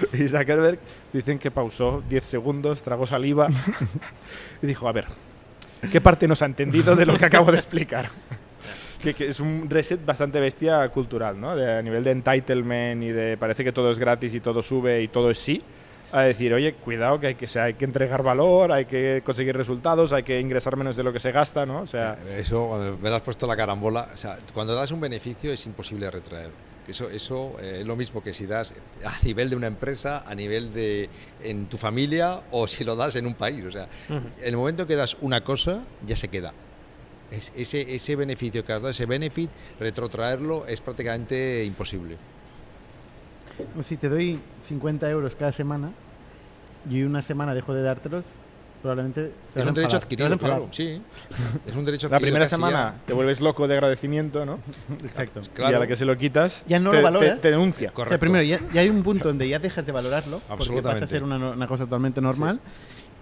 [0.12, 0.78] Y Zuckerberg
[1.12, 3.48] dicen que pausó 10 segundos, tragó saliva
[4.62, 5.06] y dijo, a ver,
[5.90, 8.10] ¿qué parte nos ha entendido de lo que acabo de explicar?
[9.02, 11.56] que, que es un reset bastante bestia cultural, ¿no?
[11.56, 15.02] De- a nivel de entitlement y de parece que todo es gratis y todo sube
[15.02, 15.60] y todo es sí.
[16.12, 19.22] A decir, oye, cuidado que hay que, o sea, hay que entregar valor, hay que
[19.24, 21.82] conseguir resultados, hay que ingresar menos de lo que se gasta, ¿no?
[21.82, 25.52] O sea, Eso, cuando me has puesto la carambola, o sea, cuando das un beneficio
[25.52, 26.50] es imposible retraer.
[26.90, 28.74] Eso, eso eh, es lo mismo que si das
[29.04, 31.08] a nivel de una empresa, a nivel de
[31.42, 33.64] en tu familia o si lo das en un país.
[33.64, 36.52] O sea, en el momento que das una cosa, ya se queda.
[37.30, 42.16] Es- ese, ese beneficio que has dado, ese benefit, retrotraerlo es prácticamente imposible.
[43.78, 45.92] O si te doy 50 euros cada semana
[46.90, 48.26] y una semana dejo de dártelos,
[48.80, 49.32] probablemente...
[49.52, 50.68] te Es un derecho adquirido, claro.
[50.70, 51.00] Sí,
[51.66, 52.32] es un derecho la adquirido.
[52.34, 54.58] primera casi semana te vuelves loco de agradecimiento, ¿no?
[55.04, 55.40] Exacto.
[55.44, 55.76] Y Claro.
[55.76, 57.34] a la que se lo quitas, Ya no te, lo valoras.
[57.36, 57.88] te- te denuncia.
[57.88, 57.90] ya.
[57.90, 58.12] O Correcto.
[58.12, 61.04] sea, primero, ya, ya hay un punto donde ya dejas de valorarlo, porque vas a
[61.04, 62.60] hacer una, una cosa totalmente normal,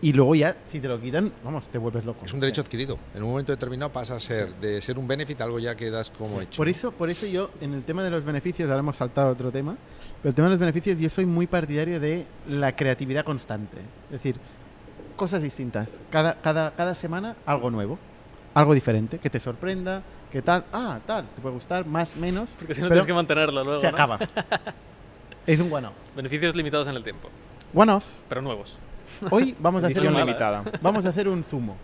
[0.00, 2.24] y luego ya, si te lo quitan, vamos, te vuelves loco.
[2.24, 2.96] Es un derecho adquirido.
[3.16, 5.90] En un momento determinado pasa a ser de ser un benefit a algo ya que
[5.90, 6.56] das como hecho.
[6.56, 9.32] Por eso, por eso yo, en el tema de los beneficios, ahora hemos saltado a
[9.32, 9.76] otro tema,
[10.22, 13.78] pero el tema de los beneficios, yo soy muy partidario de la creatividad constante.
[14.06, 14.36] Es decir,
[15.18, 16.00] cosas distintas.
[16.10, 17.98] Cada, cada, cada semana algo nuevo,
[18.54, 20.02] algo diferente, que te sorprenda,
[20.32, 23.12] que tal, ah, tal, te puede gustar, más, menos, Porque si no pero tienes que
[23.12, 23.80] mantenerlo luego.
[23.82, 23.94] se ¿no?
[23.94, 24.18] acaba.
[25.46, 25.92] es un one-off.
[26.16, 27.28] Beneficios limitados en el tiempo,
[27.74, 28.20] One-off.
[28.28, 28.78] pero nuevos.
[29.30, 30.64] Hoy vamos a hacer Edición un, limitada.
[30.80, 31.76] Vamos a hacer un zumo.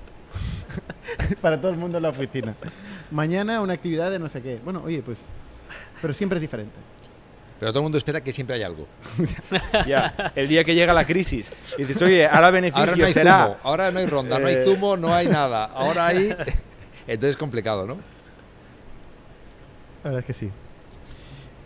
[1.40, 2.54] Para todo el mundo en la oficina.
[3.10, 4.60] Mañana una actividad de no sé qué.
[4.62, 5.24] Bueno, oye, pues.
[6.00, 6.76] Pero siempre es diferente.
[7.64, 8.86] Pero todo el mundo espera que siempre hay algo.
[9.86, 13.12] Ya, el día que llega la crisis y dices, oye, ahora beneficio Ahora no hay
[13.14, 13.42] será.
[13.46, 14.64] zumo, ahora no hay ronda, no hay Eh.
[14.66, 15.64] zumo, no hay nada.
[15.74, 16.28] Ahora hay.
[17.06, 17.94] Entonces es complicado, ¿no?
[20.02, 20.50] La verdad es que sí.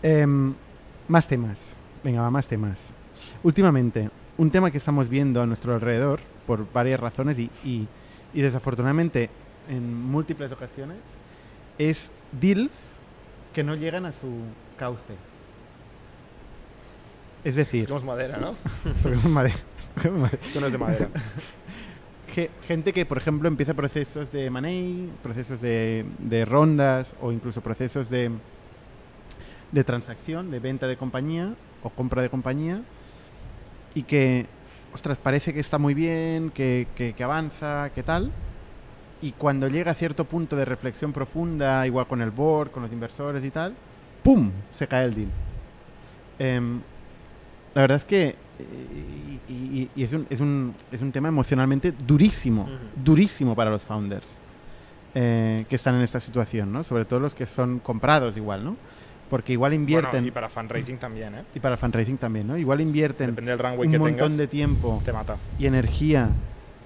[0.04, 0.54] Em,
[1.08, 1.74] más temas.
[2.04, 2.78] Venga, va, más temas.
[3.42, 7.88] Últimamente, un tema que estamos viendo a nuestro alrededor, por varias razones y, y-
[8.34, 9.30] y desafortunadamente
[9.68, 10.98] en múltiples ocasiones,
[11.76, 12.90] es deals
[13.52, 14.28] que no llegan a su
[14.78, 15.14] cauce.
[17.44, 18.54] Es decir, Somos madera, ¿no?
[19.02, 19.56] toquemos madera,
[19.94, 20.38] toquemos madera.
[20.44, 21.08] Esto no es de madera.
[22.34, 27.60] Ge- gente que, por ejemplo, empieza procesos de money, procesos de, de rondas o incluso
[27.62, 28.30] procesos de,
[29.72, 32.82] de transacción, de venta de compañía o compra de compañía
[33.94, 34.46] y que,
[34.92, 38.30] ostras, parece que está muy bien, que, que- que avanza, que tal.
[39.22, 42.92] Y cuando llega a cierto punto de reflexión profunda, igual con el board, con los
[42.92, 43.74] inversores y tal,
[44.22, 44.50] ¡pum!
[44.74, 45.28] Se cae el deal.
[46.38, 46.80] Em,
[47.74, 51.28] la verdad es que eh, y, y- y es, un, es, un, es un tema
[51.28, 52.72] emocionalmente durísimo, Ujú.
[53.04, 54.26] durísimo para los founders.
[55.14, 56.84] eh, que están en esta situación, ¿no?
[56.84, 58.76] Sobre todo los que son comprados igual, ¿no?
[59.30, 60.10] Porque igual invierten...
[60.10, 61.42] Bueno, y para fundraising también, ¿eh?
[61.54, 62.56] y para fundraising también, ¿no?
[62.58, 65.36] Igual invierten Depende del runway un que montón tengas, de tiempo te mata.
[65.58, 66.28] y energía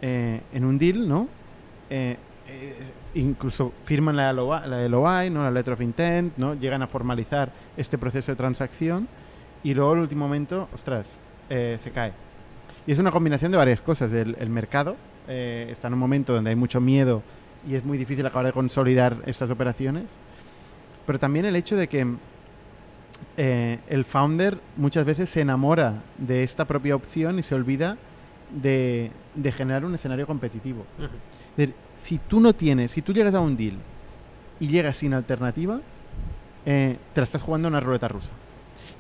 [0.01, 1.27] eh, en un deal, ¿no?
[1.91, 2.17] Eh,
[2.49, 2.75] eh,
[3.15, 5.43] incluso firman la LOI, la LOI, ¿no?
[5.43, 6.55] La letter of intent, ¿no?
[6.55, 9.09] Llegan a formalizar este proceso de transacción
[9.63, 11.07] y luego, al último momento, ostras,
[11.49, 12.13] eh, se cae.
[12.87, 14.13] Y es una combinación de varias cosas.
[14.13, 14.97] El, el mercado
[15.29, 17.23] eh, está en un momento donde hay mucho miedo
[17.69, 20.05] y es muy difícil acabar de consolidar estas operaciones.
[21.07, 22.07] Pero también el hecho de que
[23.37, 27.97] eh, el founder muchas veces se enamora de esta propia opción y se olvida
[28.51, 30.85] de, de generar un escenario competitivo.
[30.99, 31.07] Ujú.
[31.07, 33.77] Es decir, si tú no tienes, si tú llegas a un deal
[34.59, 35.81] y llegas sin alternativa,
[36.67, 38.33] eh, te la estás jugando a una ruleta rusa.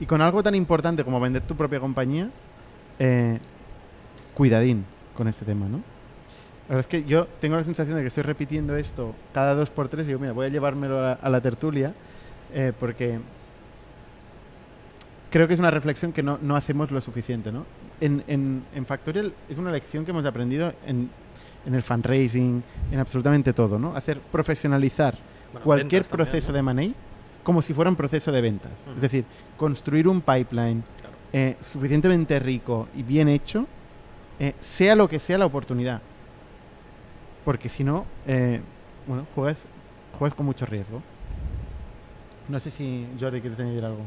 [0.00, 2.30] Y con algo tan importante como vender tu propia compañía,
[2.98, 3.38] eh,
[4.34, 5.78] cuidadín con este tema, ¿no?
[6.68, 9.70] La verdad es que yo tengo la sensación de que estoy repitiendo esto cada dos
[9.70, 11.92] por tres y digo, mira, voy a llevármelo a la, a la tertulia
[12.54, 13.18] eh, porque
[15.30, 17.64] creo que es una reflexión que no, no hacemos lo suficiente, ¿no?
[18.00, 21.10] En, en, en Factorial es una lección que hemos aprendido en,
[21.66, 23.94] en el fundraising, en absolutamente todo, ¿no?
[23.94, 25.16] Hacer profesionalizar
[25.52, 26.56] Bueno, cualquier también, proceso ¿no?
[26.56, 26.94] de money
[27.42, 28.72] como si fuera un proceso de ventas.
[28.94, 29.24] Es decir,
[29.56, 31.14] construir un pipeline Claro.
[31.32, 33.66] eh, suficientemente rico y bien hecho,
[34.38, 36.00] eh, sea lo que sea la oportunidad.
[37.44, 38.60] Porque si no, eh,
[39.06, 39.58] bueno, juegas,
[40.18, 41.02] juegas con mucho riesgo.
[42.48, 44.04] No sé si Jordi quieres añadir algo.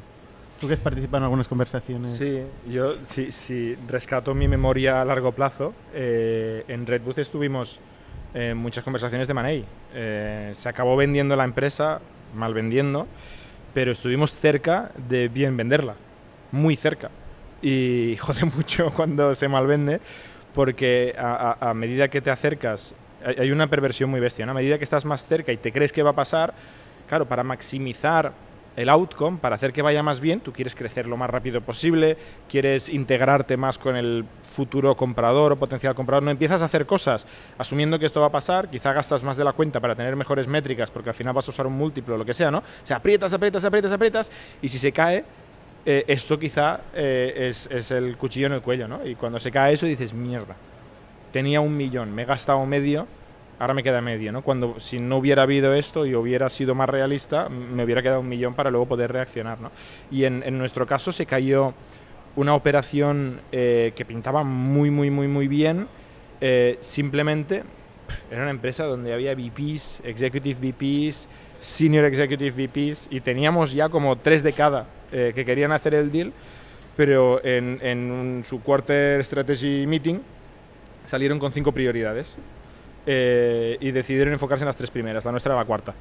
[0.60, 2.12] Tú que has participado en algunas conversaciones.
[2.17, 7.80] Sí, yo si, si rescato mi memoria a largo plazo, eh, en Red Bull estuvimos
[8.34, 9.65] en muchas conversaciones de.
[9.93, 12.00] Eh, se acabó vendiendo la empresa,
[12.34, 13.08] mal vendiendo,
[13.74, 15.96] pero estuvimos cerca de bien venderla,
[16.52, 17.12] muy cerca.
[17.62, 20.00] Y jode mucho cuando se mal vende,
[20.54, 25.04] porque a, medida que te acercas, hay, una perversión muy bestia, a medida que estás
[25.04, 26.54] más cerca y te crees que va a pasar,
[27.10, 28.32] claro, para maximizar
[28.76, 32.18] el outcome, para hacer que vaya más bien, tú quieres crecer lo más rápido posible,
[32.50, 37.26] quieres integrarte más con el futuro comprador o potencial comprador, no empiezas a hacer cosas
[37.58, 40.48] asumiendo que esto va a pasar, quizá gastas más de la cuenta para tener mejores
[40.48, 42.60] métricas porque al final vas a usar un múltiplo o lo que sea, ¿no?
[42.60, 45.24] O sea, aprietas, aprietas, aprietas, aprietas y si se cae,
[45.86, 49.06] eh, esto quizá eh, es, es el cuchillo en el cuello, ¿no?
[49.06, 50.56] Y cuando se cae eso dices, mierda,
[51.32, 53.08] tenía un millón, me he gastado medio,
[53.60, 54.41] ahora me queda medio, ¿no?
[54.41, 58.30] Cuando si no hubiera habido esto y hubiera sido más realista, me hubiera quedado un
[58.30, 59.72] millón para luego poder reaccionar, ¿no?
[60.12, 61.74] Y en, en nuestro caso se cayó
[62.36, 65.88] una operación eh, que pintaba muy, muy, muy, muy bien,
[66.41, 67.63] eh, simplemente
[68.30, 71.28] era una empresa donde había VPs, Executive VPs,
[71.62, 76.12] Senior Executive VPs, y teníamos ya como tres de cada eh, que querían hacer el
[76.12, 76.34] deal,
[76.98, 80.20] pero en, en un- su Quarter Strategy Meeting
[81.06, 82.38] salieron con cinco prioridades
[83.06, 85.26] eh, y decidieron enfocarse en las tres primeras.
[85.26, 85.94] La nuestra era la cuarta.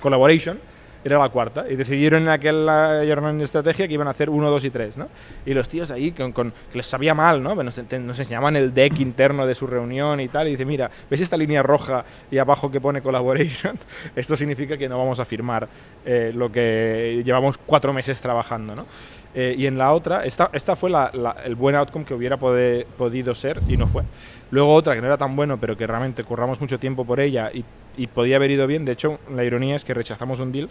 [0.00, 0.58] Collaboration
[1.04, 1.66] era la cuarta.
[1.68, 4.96] Y decidieron en aquella reunión de estrategia que iban a hacer uno, dos y tres,
[4.96, 5.08] ¿no?
[5.44, 7.54] Y los tíos ahí, con, con- que les sabía mal, ¿no?
[7.62, 10.48] Nos, te- nos enseñaban el deck interno de su reunión y tal.
[10.48, 13.78] Y dice, mira, ¿ves esta línea roja y abajo que pone collaboration?
[14.16, 15.68] Esto significa que no vamos a firmar
[16.06, 18.86] eh, lo que llevamos cuatro meses trabajando, ¿no?
[19.34, 22.38] Eh, y en la otra, esta, esta fue la- la- el buen outcome que hubiera
[22.38, 24.04] pode- podido ser y no fue.
[24.50, 27.50] Luego otra que no era tan bueno, pero que realmente curramos mucho tiempo por ella
[27.52, 27.64] y,
[27.96, 28.84] y podía haber ido bien.
[28.84, 30.68] De hecho, la ironía es que rechazamos un deal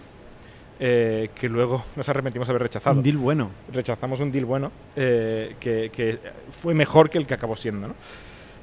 [0.80, 2.96] eh, que luego nos arrepentimos de haber rechazado.
[2.96, 3.50] Un deal bueno.
[3.74, 6.20] Rechazamos un deal bueno eh, que, que
[6.52, 7.90] fue mejor que el que acabó siendo.
[7.90, 7.96] ¿no?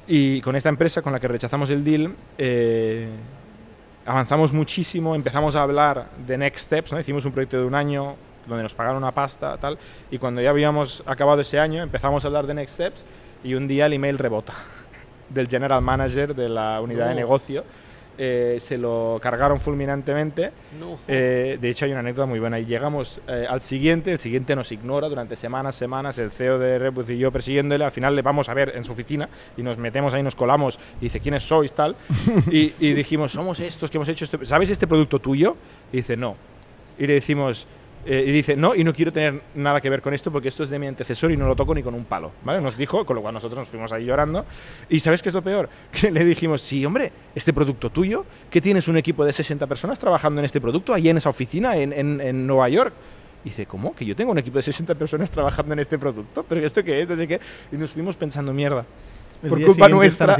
[0.07, 3.07] Y con esta empresa con la que rechazamos el deal, eh,
[4.05, 6.99] avanzamos muchísimo, empezamos a hablar de next steps, ¿no?
[6.99, 8.15] hicimos un proyecto de un año
[8.51, 9.77] donde nos pagaron una pasta, tal,
[10.11, 13.03] y cuando ya habíamos acabado ese año empezamos a hablar de next steps
[13.43, 14.53] y un día el email rebota
[15.29, 17.19] del general manager de la unidad de No.
[17.19, 17.63] negocio.
[18.17, 20.51] Eh, se lo cargaron fulminantemente.
[20.79, 20.99] No.
[21.07, 22.59] Eh, de hecho, hay una anécdota muy buena.
[22.59, 26.77] Y llegamos eh, al siguiente, el siguiente nos ignora durante semanas, semanas, el CEO de
[26.77, 27.83] Rebus y yo persiguiéndole.
[27.83, 30.77] Al final le vamos a ver en su oficina y nos metemos ahí, nos colamos
[30.99, 31.71] y dice, ¿quiénes sois?
[31.73, 31.95] Tal.
[32.51, 34.37] y, y dijimos, somos estos que hemos hecho esto.
[34.45, 35.55] ¿Sabes este producto tuyo?
[35.91, 36.35] Y dice, no.
[36.99, 37.65] Y le decimos,
[38.05, 40.63] eh, y dice, no, y no quiero tener nada que ver con esto porque esto
[40.63, 42.31] es de mi antecesor y no lo toco ni con un palo.
[42.43, 42.61] ¿vale?
[42.61, 44.45] Nos dijo, con lo cual nosotros nos fuimos ahí llorando.
[44.89, 45.69] ¿Y sabes qué es lo peor?
[45.91, 49.99] Que le dijimos, sí, hombre, este producto tuyo, que tienes un equipo de 60 personas
[49.99, 52.93] trabajando en este producto, ahí en esa oficina, en, en, en Nueva York.
[53.43, 53.95] Y dice, ¿cómo?
[53.95, 56.45] Que yo tengo un equipo de 60 personas trabajando en este producto.
[56.47, 57.09] ¿Pero esto qué es?
[57.09, 57.39] Así que,
[57.71, 58.85] y nos fuimos pensando, mierda.
[59.47, 60.35] Por culpa nuestra,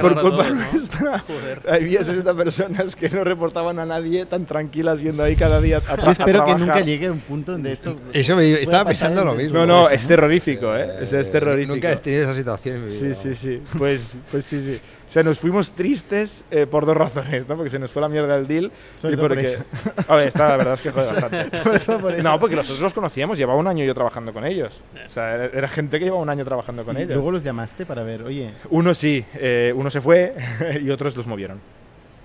[0.00, 0.72] por culpa todos, ¿no?
[0.72, 1.60] nuestra, Joder.
[1.68, 5.96] había 60 personas que no reportaban a nadie tan tranquilas yendo ahí cada día a,
[5.96, 7.98] Yo espero a que nunca llegue a un punto donde esto.
[8.12, 9.58] Eso me, estaba pensando en lo mismo.
[9.58, 10.98] No, no, es terrorífico, ¿eh?
[11.00, 11.74] Es, es Eh, terrorífico.
[11.74, 13.14] Nunca he tenido esa situación en mi Sí, vida.
[13.14, 13.62] sí, sí.
[13.76, 14.80] Pues, pues sí, sí.
[15.06, 17.54] O sea, nos fuimos tristes eh, por dos razones, ¿no?
[17.56, 19.46] Porque se nos fue la mierda el deal Sobre y por porque...
[19.46, 19.64] eso.
[20.08, 21.58] A ver, esta la verdad es que jode bastante.
[21.62, 22.22] Por por.
[22.24, 24.80] No, porque nosotros los conocíamos, llevaba un año yo trabajando con ellos.
[25.06, 27.14] O sea, era, era gente que llevaba un año trabajando con Y ellos.
[27.14, 30.34] luego los llamaste para ver, oye, Uno sí, eh, uno se fue
[30.82, 31.60] y otros los movieron.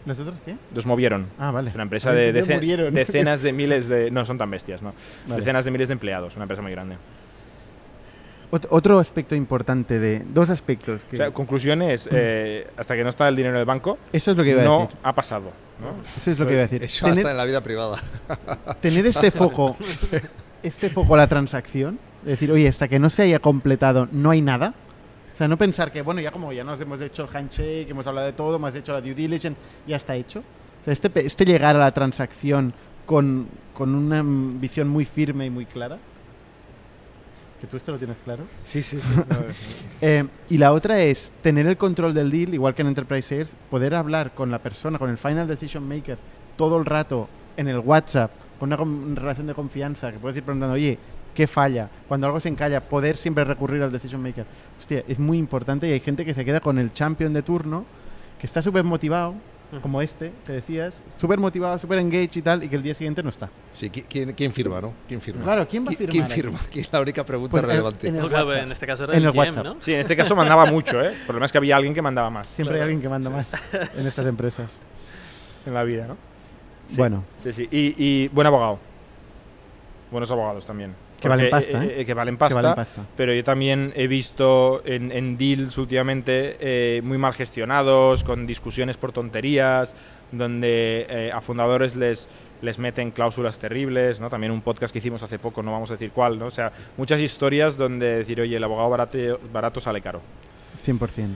[0.04, 0.56] ¿los otros qué?
[0.74, 1.28] Los movieron.
[1.38, 1.70] Ah, vale.
[1.76, 4.10] Una empresa de decen- decenas de miles de...
[4.10, 4.96] No, son tan bestias, ¿no?
[5.28, 5.42] Vale.
[5.42, 6.96] Decenas de miles de empleados, una empresa muy grande.
[8.52, 10.24] Ot- otro aspecto importante de...
[10.34, 11.04] Dos aspectos.
[11.10, 13.98] Que, O sea, conclusión es, eh, hasta que no está el dinero en el banco,
[14.12, 14.98] eso es lo que iba a no decir.
[15.04, 15.52] ha pasado.
[15.80, 15.96] ¿no?
[16.18, 16.84] Eso es lo que iba a decir.
[16.84, 17.98] Eso Tener, hasta en la vida privada.
[18.82, 19.76] tener este foco,
[20.64, 24.32] este foco a la transacción, es decir, oye, hasta que no se haya completado no
[24.32, 24.74] hay nada.
[25.34, 28.06] O sea, no pensar que, bueno, ya como ya nos hemos hecho el handshake, hemos
[28.06, 30.40] hablado de todo, hemos hecho la due diligence, ya está hecho.
[30.82, 32.74] O sea, este, este llegar a la transacción
[33.06, 35.98] con, con una mm, visión muy firme y muy clara.
[37.62, 38.44] Que tú esto lo tienes claro.
[38.66, 39.00] Sí, sí.
[40.04, 43.56] Eh, y la otra es tener el control del deal, igual que en Enterprise Sales,
[43.70, 46.18] poder hablar con la persona, con el Final Decision Maker,
[46.58, 50.74] todo el rato en el WhatsApp, con una relación de confianza, que puedes ir preguntando,
[50.74, 50.98] oye,
[51.36, 51.88] ¿qué falla?
[52.08, 54.48] Cuando algo se encalla, poder siempre recurrir al Decision Maker.
[54.80, 57.86] Hostia, es muy importante y hay gente que se queda con el champion de turno,
[58.40, 59.36] que está súper motivado,
[59.82, 63.24] como este, que decías, súper motivado, súper engaged y tal, y que el día siguiente
[63.24, 63.50] no está.
[63.72, 64.94] Sí, ¿qui- ¿quién, quién firma, no?
[65.08, 65.44] ¿Quién firma?
[65.44, 66.34] Claro, ¿quién va a ¿Qui- firmar ¿Quién aquí?
[66.34, 66.60] firma?
[66.72, 68.08] Que es la única pregunta Pues, en- relevante.
[68.08, 68.64] en el Claro, WhatsApp.
[68.64, 69.66] en este caso era En el, el GM, WhatsApp.
[69.66, 69.76] ¿no?
[69.82, 71.14] Sí, en este caso mandaba mucho, ¿eh?
[71.14, 73.48] El problema es que había alguien que mandaba más Siempre hay alguien que manda más
[73.98, 74.78] en estas empresas.
[75.66, 76.18] en la vida, ¿no?
[76.90, 76.98] Sí.
[76.98, 77.68] Bueno, Sí, sí.
[77.72, 78.80] Y, y buen abogado.
[80.12, 80.94] Buenos abogados también.
[81.22, 82.06] Que valen pasta, eh, ¿eh?
[82.06, 82.62] que valen que pasta.
[82.62, 83.06] valen pasta.
[83.16, 88.98] Pero yo también he visto en, en deals últimamente eh, muy mal gestionados, con discusiones
[88.98, 89.96] por tonterías,
[90.32, 92.28] donde eh, a fundadores les,
[92.62, 94.30] les meten cláusulas terribles, ¿no?
[94.30, 96.48] También un podcast que hicimos hace poco, no vamos a decir cuál, ¿no?
[96.48, 99.18] O sea, muchas historias donde decir, oye, el abogado barato,
[99.54, 100.22] barato sale caro.
[100.86, 101.28] 100%.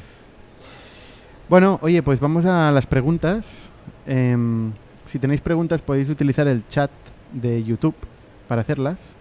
[1.48, 3.70] Bueno, oye, pues vamos a las preguntas.
[4.08, 4.72] Em,
[5.06, 6.90] si tenéis preguntas podéis utilizar el chat
[7.32, 7.96] de YouTube
[8.48, 9.16] para hacerlas,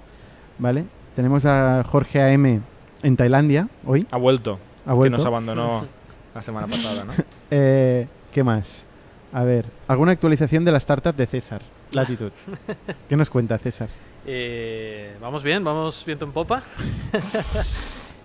[0.58, 0.84] ¿vale?
[1.16, 2.62] Tenemos a Jorge AM
[3.02, 5.16] en Tailandia hoy, Ha vuelto, ha que vuelto.
[5.18, 5.86] nos abandonó
[6.34, 7.12] la semana pasada, ¿no?
[7.50, 8.84] Eh, ¿Qué más?
[9.32, 11.62] A ver, ¿alguna actualización de la startup de César?
[11.92, 12.32] Latitud.
[13.08, 13.88] ¿Qué nos cuenta César?
[14.26, 16.62] Eh, vamos bien, vamos viento en popa.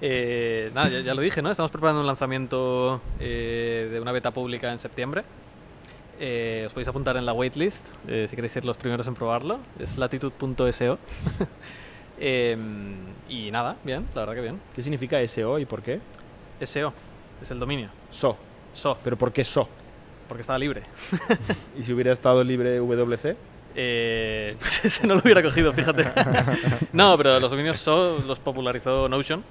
[0.01, 1.51] Eh, nada, ya, ya lo dije, ¿no?
[1.51, 5.25] Estamos preparando un lanzamiento eh, de una beta pública en septiembre.
[6.21, 9.59] Eh, os podéis apuntar en la waitlist eh, si queréis ser los primeros en probarlo.
[9.77, 10.97] Es latitud.so.
[12.20, 12.95] Em,
[13.28, 14.59] y nada, bien, la verdad que bien.
[14.76, 15.99] ¿Qué significa SEO y por qué?
[16.61, 16.93] SEO
[17.41, 17.89] es el dominio.
[18.11, 18.38] SO.
[18.74, 19.67] SO, ¿Pero por qué SO?
[20.28, 20.84] porque estaba libre.
[21.80, 23.36] ¿Y si hubiera estado libre WC?
[23.76, 26.03] Eh, pues ese no lo hubiera cogido, fíjate.
[26.93, 29.43] no, pero los dominios SO los popularizó Notion.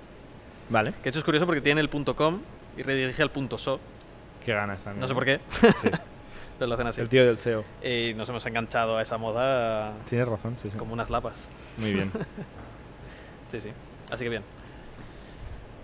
[0.71, 0.93] Vale.
[0.93, 2.41] Que de hecho es curioso porque tiene el .com
[2.77, 3.81] y redirige al .so.
[4.45, 5.01] Qué ganas también.
[5.01, 5.89] No sé por qué, Sí.
[6.67, 7.01] lo hacen así.
[7.01, 7.65] El tío del SEO.
[7.85, 10.77] Y nos hemos enganchado a esa moda Tienes razón, sí, sí.
[10.79, 11.49] como unas lapas.
[11.79, 12.11] Muy bien.
[13.49, 13.71] Sí, sí.
[14.11, 14.43] Así que bien.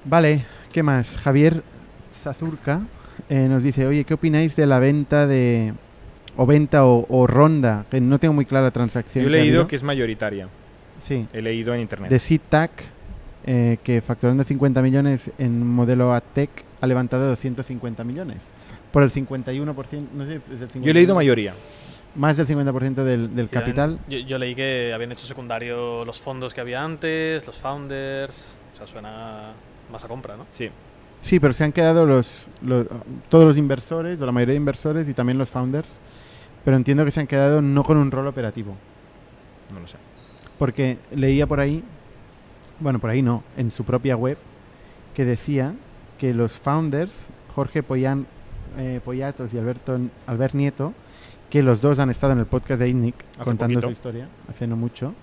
[0.05, 1.16] Vale, ¿qué más?
[1.16, 1.62] Javier
[2.14, 2.83] Zazurca
[3.31, 5.72] eh, nos dice, oye, ¿qué opináis de la venta de...
[6.37, 7.87] o venta o, o ronda?
[7.91, 9.25] Que no tengo muy clara la transacción.
[9.25, 9.68] Yo he que leído habido.
[9.68, 10.49] que es mayoritaria.
[11.03, 12.11] Sí, He leído en internet.
[12.11, 12.70] de SeedTac,
[13.47, 16.51] eh, que facturando 50 millones en modelo ATEC
[16.83, 18.39] ha levantado 250 millones.
[18.95, 21.53] Por el 51%, no sé, es del Yo he leído 51%, mayoría.
[22.14, 23.99] Más del 50% del, del capital.
[24.09, 28.57] Yo, yo leí que habían hecho secundario los fondos que había antes, los founders.
[28.72, 29.53] O sea, suena
[29.90, 30.47] más a compra, ¿no?
[30.53, 30.70] Sí.
[31.22, 32.86] Sí, pero se han quedado los, los-
[33.28, 35.99] todos los inversores, o la mayoría de inversores, y también los founders.
[36.64, 38.76] Pero entiendo que se han quedado no con un rol operativo.
[39.74, 39.97] No lo sé.
[40.59, 41.82] Porque leía por ahí,
[42.78, 44.38] bueno, por ahí no, en su propia web,
[45.14, 45.74] que decía
[46.16, 47.26] que los founders,
[47.57, 48.26] Jorge Poyan,
[48.79, 50.93] eh, Poyatos y Alberto, Albert Nieto,
[51.51, 53.14] que los dos han estado en el podcast de Hace
[53.45, 53.87] contando poquito.
[53.89, 55.14] su historia, hace no mucho,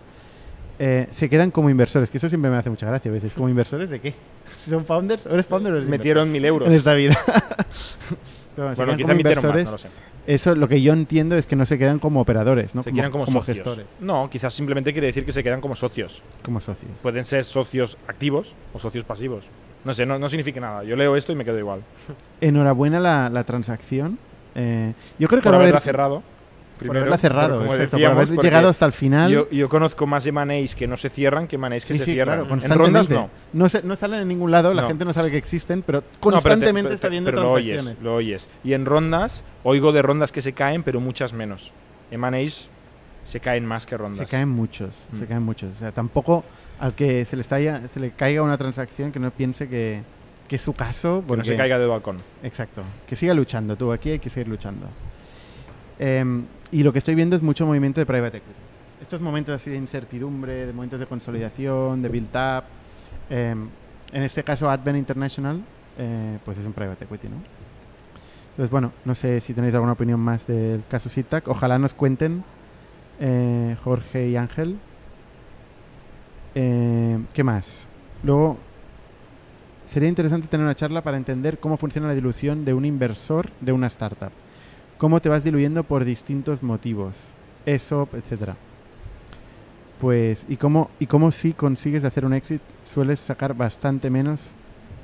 [0.80, 3.34] eh, se quedan como inversores, que eso siempre me hace mucha gracia a veces.
[3.34, 4.14] ¿Como inversores de qué?
[4.70, 5.26] ¿Son founders?
[5.28, 6.68] ¿O eres founder o eres Metieron mil euros.
[6.68, 7.16] en esta vida?
[8.56, 9.66] Pero bueno, Bueno, quizá como más, inversores.
[9.66, 9.90] no lo sé.
[10.28, 12.84] Eso lo que yo entiendo es que no se quedan como operadores, ¿no?
[12.84, 13.46] Se quedan como, socios.
[13.46, 16.22] gestores, No, quizás simplemente quiere decir que se quedan como socios.
[16.44, 16.92] como socios.
[17.02, 19.46] Pueden ser socios activos o socios pasivos.
[19.84, 20.84] No sé, no, no significa nada.
[20.84, 21.82] Yo leo esto y me quedo igual.
[22.40, 24.18] Enhorabuena la, la transacción.
[24.56, 26.16] Eh, yo creo que Por haberla haber cerrado.
[26.22, 29.32] por primero, haberla cerrado, exacto, por decíamos, haber llegado hasta el final.
[29.32, 32.14] Yo, yo conozco más M&As que no se cierran que M&As que Sí, se sí,
[32.14, 32.46] cierran.
[32.46, 33.30] claro, en rondas no.
[33.54, 34.88] No, se- no salen en ningún lado, la No.
[34.90, 37.76] gente no sabe que existen, pero No, pero te- constantemente está viendo pero lo oyes,
[37.78, 38.04] transacciones.
[38.04, 38.50] lo oyes.
[38.64, 41.72] Y en rondas, oigo de rondas que se caen, pero muchas menos.
[42.12, 42.68] M&As
[43.24, 44.28] se caen más que rondas.
[44.28, 45.28] Se caen muchos, se Mm.
[45.28, 45.76] caen muchos.
[45.76, 46.44] O sea, tampoco
[46.82, 47.58] al que se le, está
[47.88, 50.02] se le caiga una transacción que no piense que,
[50.48, 51.22] que es su caso.
[51.22, 52.18] Que Porque, no se caiga del balcón.
[52.42, 52.82] Exacto.
[53.06, 53.92] Que siga luchando tú.
[53.92, 54.88] Aquí hay que seguir luchando.
[56.00, 58.60] Em, y lo que estoy viendo es mucho movimiento de private equity.
[59.00, 62.64] Estos momentos así de incertidumbre, de momentos de consolidación, de build-up.
[63.30, 63.70] em,
[64.12, 65.62] en este caso, Advent International,
[66.00, 67.38] eh, pues es un private equity, ¿no?
[68.50, 71.48] Entonces, bueno, no sé si tenéis alguna opinión más del caso SITAC.
[71.48, 72.44] Ojalá nos cuenten,
[73.20, 74.78] eh, Jorge y Ángel.
[76.56, 77.88] Eh, ¿Qué más?
[78.24, 78.58] Luego,
[79.88, 83.72] sería interesante tener una charla para entender cómo funciona la dilución de un inversor de
[83.72, 84.32] una startup.
[84.98, 87.16] Cómo te vas diluyendo por distintos motivos.
[87.66, 88.56] ESOP, etcétera.
[90.00, 94.54] Pues, y cómo, y cómo si consigues hacer un exit, sueles sacar bastante menos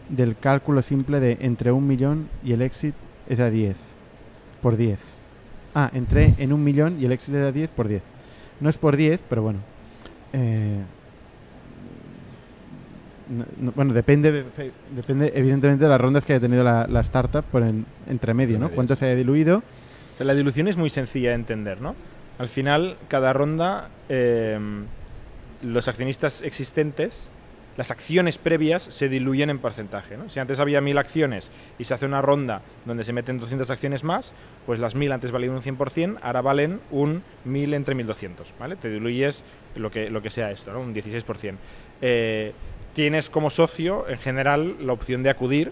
[0.10, 2.96] del cálculo simple de entre un millón y el exit
[3.28, 3.76] es a 10.
[4.62, 5.00] Por 10.
[5.76, 8.02] Ah, entré en un millón y el exit es a 10 por 10.
[8.60, 9.60] No es por 10, pero bueno.
[10.34, 10.82] Eh,
[13.30, 14.46] no- no- bueno, depende,
[14.96, 18.60] depende evidentemente de las rondas que haya tenido la, la startup por en- entre medio,
[18.60, 18.70] ¿no?
[18.70, 19.58] Cuánto se haya diluido.
[20.14, 21.96] O sea, la dilución es muy sencilla de entender, ¿no?
[22.40, 24.60] Al final, cada ronda, eh,
[25.64, 27.30] los accionistas existentes,
[27.78, 30.30] las acciones previas se diluyen en porcentaje, ¿no?
[30.30, 34.04] Si antes había 1000 acciones y se hace una ronda donde se meten 200 acciones
[34.04, 34.34] más,
[34.66, 38.76] pues las 1000 antes valían un 100%, ahora valen un 1000 entre 1200, ¿vale?
[38.78, 39.44] Te diluyes
[39.76, 40.80] lo que, lo que sea esto, ¿no?
[40.82, 41.56] Un 16%.
[42.02, 42.54] Eh,
[42.98, 45.72] tienes como socio, en general, la opción de acudir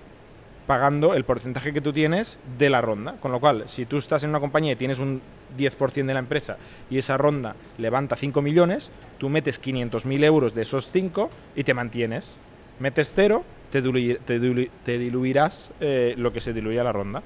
[0.68, 3.14] pagando el porcentaje que tú tienes de la ronda.
[3.20, 5.22] Con lo cual, si tú estás en una compañía y tienes un
[5.58, 6.58] 10% de la empresa
[6.88, 11.74] y esa ronda levanta 5 millones, tú metes 500.000 euros de esos 5 y te
[11.74, 12.38] mantienes.
[12.78, 16.92] Metes cero, te, diluir- te dilu- te diluirás eh, lo que se diluye a la
[16.92, 17.24] ronda.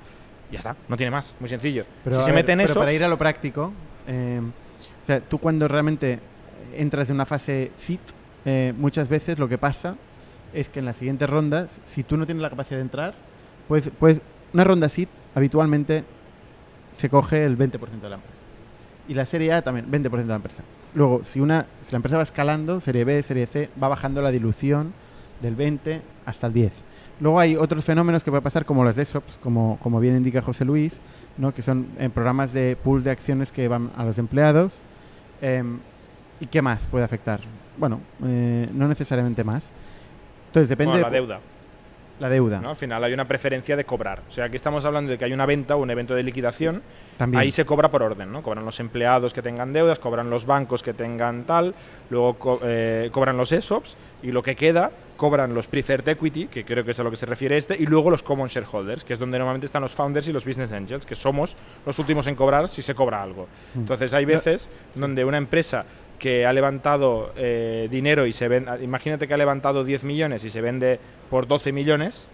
[0.50, 1.84] Ya está, no tiene más, muy sencillo.
[2.06, 3.74] Pero, si se ver, meten pero eso, para ir a lo práctico,
[4.08, 4.40] eh,
[5.04, 6.20] o sea, tú cuando realmente
[6.74, 8.00] entras en una fase SIT,
[8.46, 9.96] eh, muchas veces lo que pasa
[10.54, 13.14] es que en las siguientes rondas, si tú no tienes la capacidad de entrar,
[13.68, 14.22] pues, pues
[14.54, 16.04] una ronda SIT habitualmente
[16.96, 18.38] se coge el 20% de la empresa.
[19.08, 20.64] Y la serie A también, 20% de la empresa.
[20.94, 24.32] Luego, si, una, si la empresa va escalando, serie B, serie C, va bajando la
[24.32, 24.94] dilución
[25.42, 26.74] del 20 hasta el 10.
[27.20, 30.64] Luego hay otros fenómenos que puede pasar, como los ESOPs, como, como bien indica José
[30.66, 31.02] Luis,
[31.38, 31.54] ¿no?
[31.54, 34.82] que son eh, programas de pools de acciones que van a los empleados.
[35.42, 35.80] Em,
[36.40, 37.42] ¿Y qué más puede afectar?
[37.80, 39.70] Bueno, eh, no necesariamente más.
[40.48, 41.40] Entonces depende bueno, la de deuda.
[42.20, 42.60] la deuda.
[42.60, 42.70] ¿no?
[42.72, 44.22] Al final hay una preferencia de cobrar.
[44.28, 46.82] O sea, aquí estamos hablando de que hay una venta o un evento de liquidación
[47.18, 47.40] También.
[47.42, 48.42] Ahí se cobra por orden, ¿no?
[48.44, 51.74] Cobran los empleados que tengan deudas, cobran los bancos que tengan tal,
[52.10, 56.64] luego co- eh, cobran los ESOPs y lo que queda cobran los preferred equity, que
[56.64, 59.12] creo que es a lo que se refiere este, y luego los common shareholders, que
[59.14, 61.56] es donde normalmente están los founders y los business angels, que somos
[61.86, 63.48] los últimos en cobrar si se cobra algo.
[63.76, 63.80] Mm.
[63.80, 65.84] Entonces hay veces donde una empresa
[66.20, 70.50] que ha levantado eh, dinero y se vende, imagínate que ha levantado 10 millones y
[70.50, 71.00] se vende
[71.30, 72.28] por 12 millones,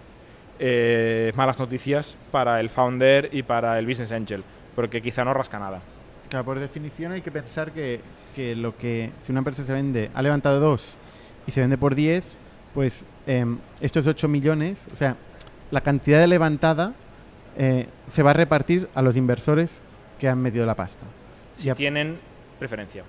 [0.59, 4.43] eh, malas noticias para el founder y para el business angel,
[4.75, 5.81] porque quizá no rasca nada.
[6.29, 8.01] Claro, por definición hay que pensar que,
[8.36, 10.97] que lo que si una empresa se vende, ha levantado 2
[11.47, 12.25] y se vende por 10,
[12.73, 15.15] pues em, estos 8 millones, o sea,
[15.71, 16.93] la cantidad de levantada
[17.57, 19.81] eh, se va a repartir a los inversores
[20.19, 21.05] que han metido la pasta.
[21.55, 22.17] Si tienen
[22.59, 23.03] preferencia,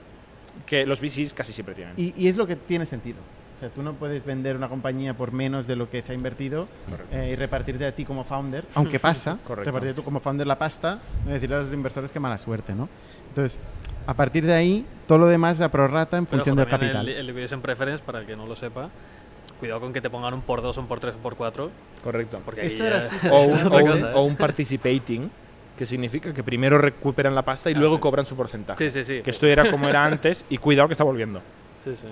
[0.65, 1.95] que los VCs casi siempre tienen.
[1.97, 3.19] Y, y es lo que tiene sentido.
[3.57, 6.15] O sea, tú no puedes vender una compañía por menos de lo que se ha
[6.15, 6.69] invertido
[7.11, 9.71] eh, y repartirte a ti como founder, aunque pasa, Correcto.
[9.71, 12.89] repartirte tú como founder la pasta y decirle a los inversores que mala suerte, ¿no?
[13.29, 13.59] Entonces,
[14.07, 17.09] a partir de ahí, todo lo demás a prorrata en Pero función ojo, del capital.
[17.09, 18.91] El, el division preference, para el que no lo sepa,
[19.59, 21.71] cuidado con que te pongan un por 2, un por 3, un por 4.
[22.05, 22.43] Correcto.
[22.45, 23.17] Porque Esto ya- era así.
[23.31, 24.15] O un, o un- cosa, ¿eh?
[24.15, 25.31] o un participating,
[25.77, 28.01] que significa que primero recuperan la pasta y Ah, luego sí.
[28.01, 28.79] cobran su porcentaje.
[28.91, 29.22] Sí, sí, sí.
[29.22, 31.41] Que esto era como era antes y cuidado que está volviendo.
[31.85, 32.07] Sí, sí.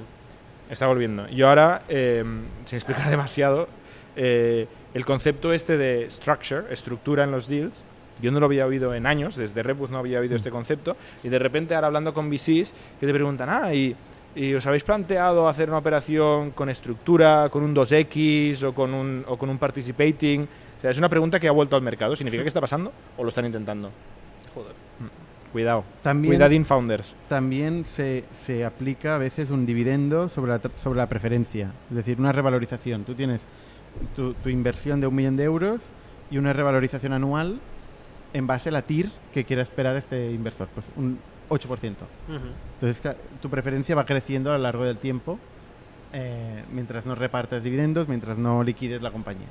[0.70, 1.28] Está volviendo.
[1.28, 2.24] Y ahora, eh,
[2.66, 3.68] sin explicar demasiado,
[4.16, 7.82] eh, el concepto este de structure, estructura en los deals,
[8.22, 11.28] yo no lo había oído en años, desde Repus no había oído este concepto, y
[11.28, 13.96] de repente ahora hablando con VCs que te preguntan, ah, ¿y,
[14.36, 19.24] y os habéis planteado hacer una operación con estructura, con un 2X o con un,
[19.26, 20.46] o con un participating?
[20.85, 22.14] Sea, es una pregunta que ha vuelto al mercado.
[22.14, 23.91] ¿Significa que está pasando o lo están intentando?
[24.55, 24.72] Joder.
[25.51, 25.82] Cuidado.
[26.03, 27.14] También, Cuidadín founders.
[27.26, 31.97] también se, se aplica a veces un dividendo sobre la, tr- sobre la preferencia, es
[31.97, 33.05] decir, una revalorización.
[33.05, 33.47] Tú tienes
[34.14, 35.80] tu, tu inversión de un millón de euros
[36.30, 37.61] y una revalorización anual
[38.35, 41.18] en base a la TIR que quiera esperar este inversor, pues un
[41.49, 41.62] 8%.
[41.68, 41.95] Ujú.
[42.80, 45.39] Entonces tu preferencia va creciendo a lo largo del tiempo
[46.12, 49.47] eh, mientras no repartes dividendos, mientras no liquides la compañía.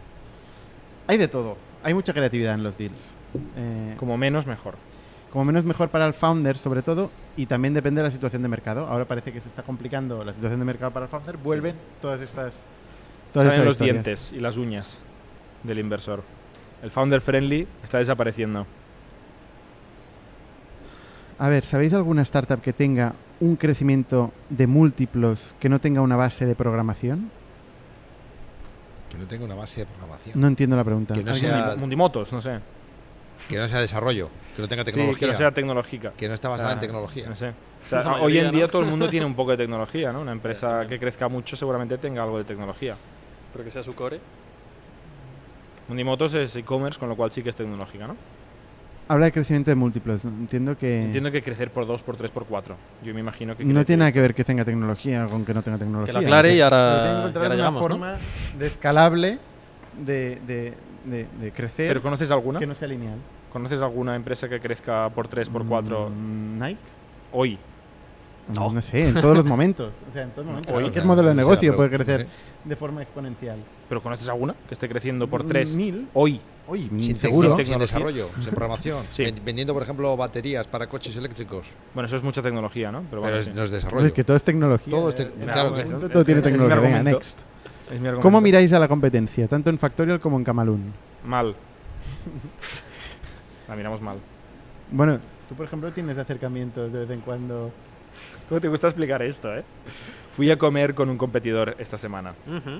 [1.08, 3.14] Hay de todo, hay mucha creatividad en los deals.
[3.58, 4.76] Eh, Como menos, mejor.
[5.32, 8.48] como menos mejor para el founder sobre todo y también depende de la situación de
[8.50, 8.86] mercado.
[8.88, 12.22] Ahora parece que se está complicando la situación de mercado para el founder, vuelven todas
[12.22, 12.54] estas
[13.34, 13.94] todas Salen los historias.
[14.06, 15.00] dientes y las uñas.
[15.64, 16.22] del inversor.
[16.84, 18.68] El founder friendly está desapareciendo.
[21.40, 26.16] A ver, ¿sabéis alguna startup que tenga un crecimiento de múltiplos que no tenga una
[26.16, 27.32] base de programación?
[29.14, 30.42] Que no tenga una base de programación.
[30.42, 31.14] No entiendo la pregunta.
[31.14, 32.60] Que no sea- Mundi- Mundimotos, no sé.
[33.48, 35.20] Que no sea desarrollo, que no tenga Sí, tecnología.
[35.28, 36.12] que no sea tecnológica.
[36.18, 37.30] que no está basada en tecnología.
[37.30, 37.50] No sé.
[37.50, 38.70] O sea, hoy en día ¿no?
[38.72, 40.22] todo el mundo tiene un poco de tecnología, ¿no?
[40.22, 42.96] Una empresa que crezca mucho seguramente tenga algo de tecnología.
[43.52, 44.20] Pero que sea su core.
[45.88, 48.16] Mundimotos es e-commerce, con lo cual sí que es tecnológica, ¿no?
[49.08, 50.24] Habla de crecimiento de múltiplos.
[50.24, 50.32] ¿no?
[50.32, 52.76] Entiendo que Entiendo que crecer por 2, por 3, por 4.
[53.04, 53.66] Yo me imagino que...
[53.66, 56.14] no tiene nada que ver que tenga tecnología con que no tenga tecnología.
[56.14, 57.88] Que lo aclare y Pero ahora, tiene que y encontrar ahora una llegamos, ¿no?
[57.90, 58.16] forma
[58.58, 59.40] de escalable
[60.06, 60.74] de, de-
[61.06, 62.60] de- de crecer ¿Pero conoces alguna?
[62.60, 63.18] que no sea lineal.
[63.52, 66.80] ¿Conoces alguna empresa que crezca por 3, por 4 Mm, Nike.
[67.34, 67.58] hoy?
[68.54, 68.70] No.
[68.72, 69.92] no sé, en todos los momentos.
[70.10, 70.74] O sea, en todos los momentos.
[70.74, 72.28] Oye, Cualquier modelo de negocio puede crecer
[72.64, 73.58] de forma exponencial.
[73.90, 76.08] ¿Pero conoces alguna que esté creciendo por 3 Mil.
[76.14, 76.40] hoy?
[76.68, 77.58] Oye, Sin seguro.
[77.58, 79.06] sin desarrollo, sin programación.
[79.12, 79.24] Sí.
[79.26, 81.68] Ven- Vendiendo, por ejemplo, baterías para coches eléctricos.
[81.94, 83.00] Bueno, eso es mucha tecnología, ¿no?
[83.00, 83.52] Pero, Pero bueno, es- sí.
[83.54, 84.06] no es desarrollo.
[84.08, 84.90] es que todo es tecnología.
[84.92, 86.80] Todo es eh, claro que- es- todo tiene es mi tecnología.
[86.80, 87.40] Venga, next.
[87.86, 88.22] Es mi argumento.
[88.22, 90.94] ¿Cómo miráis a la competencia, tanto en Factorial como en Camalún?
[91.26, 91.54] Mal.
[93.68, 94.18] La miramos mal.
[94.92, 97.72] Bueno, tú, por ejemplo, tienes acercamientos de vez en cuando.
[98.48, 99.64] ¿Cómo te gusta explicar esto, eh?
[100.36, 102.34] Fui a comer con un competidor esta semana.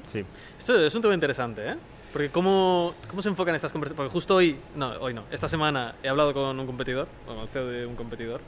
[0.08, 0.24] Sí.
[0.58, 1.76] Esto es un tema interesante, ¿eh?
[2.14, 3.98] Porque cómo, cómo se enfocan estas conversaciones.
[3.98, 7.48] Porque justo hoy, no, hoy no, esta semana he hablado con un competidor, con el
[7.50, 8.40] CEO de un competidor.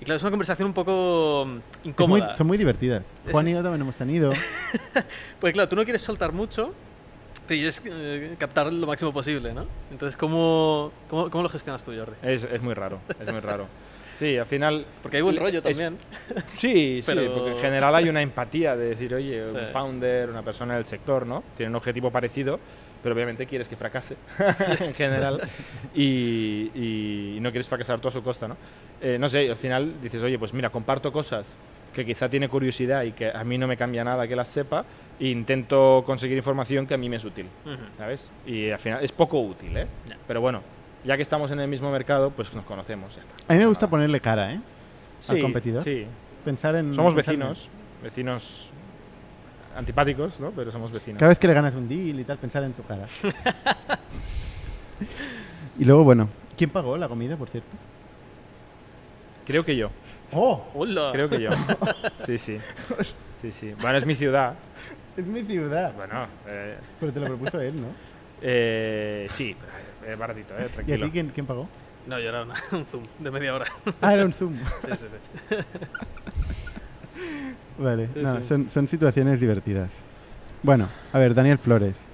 [0.00, 2.34] Y claro, es una conversación un poco mm, Es muy- incómoda.
[2.34, 3.02] son muy divertidas.
[3.24, 4.30] Es- Juan y yo también hemos tenido.
[5.40, 6.74] Porque claro, tú no quieres soltar mucho,
[7.46, 9.66] pero quieres eh, captar lo máximo posible, ¿no?
[9.90, 12.12] Entonces, ¿cómo, cómo, cómo lo gestionas tú, Jordi?
[12.22, 13.66] Es, es muy raro, es muy raro.
[14.18, 14.86] Sí, al final...
[15.02, 15.96] Porque hay buen rollo es- también.
[16.58, 19.56] Sí, sí, Pero- porque en general hay una empatía de decir, oye, Sí.
[19.56, 21.42] un founder, una persona del sector, ¿no?
[21.56, 22.58] Tiene un objetivo parecido,
[23.06, 24.16] pero obviamente quieres que fracase
[24.80, 25.40] en general
[25.94, 28.56] y, y no quieres fracasar tú a su costa, ¿no?
[29.00, 31.46] Eh, no sé, al final dices, oye, pues mira, comparto cosas
[31.94, 34.84] que quizá tiene curiosidad y que a mí no me cambia nada que las sepa
[35.20, 37.76] e intento conseguir información que a mí me es útil, Ujú.
[37.96, 38.28] ¿sabes?
[38.44, 39.86] Y al final es poco útil, ¿eh?
[40.06, 40.16] Ya.
[40.26, 40.62] Pero bueno,
[41.04, 43.14] ya que estamos en el mismo mercado, pues nos conocemos.
[43.14, 43.34] ya está.
[43.46, 44.60] A mí me gusta ponerle cara, ¿eh?
[45.28, 45.84] al competidor.
[45.84, 46.06] Sí,
[46.44, 46.92] Pensar en.
[46.92, 47.68] somos pensar en- vecinos,
[48.02, 48.70] vecinos
[49.76, 50.50] antipáticos, ¿no?
[50.50, 51.18] Pero somos vecinos.
[51.20, 53.06] Cada vez que le ganas un deal y tal, pensar en su cara.
[55.78, 57.70] y luego, bueno, ¿quién pagó la comida, por cierto?
[59.46, 59.90] Creo que yo,
[60.32, 60.66] ¡Oh!
[60.74, 61.10] ¡Hola!
[61.12, 61.50] creo que yo.
[62.26, 62.58] Sí, sí.
[63.40, 63.74] Sí, sí.
[63.80, 64.54] Bueno, es mi ciudad.
[65.16, 65.92] Es mi ciudad.
[65.94, 67.88] Bueno, eh, Pero te lo propuso él, ¿no?
[68.42, 69.56] eh, sí,
[70.00, 71.06] pero es baratito, eh, ¿Y a tranquilo.
[71.06, 71.68] ti quién, quién pagó?
[72.06, 73.66] No, yo era una- un zoom de media hora.
[74.00, 74.56] Ah, era un Zoom.
[74.84, 75.16] Sí, sí, sí.
[77.78, 78.44] Vale, Sí, no, sí.
[78.48, 79.90] Son, son situaciones divertidas.
[80.62, 82.06] Bueno, a ver, Daniel Flores.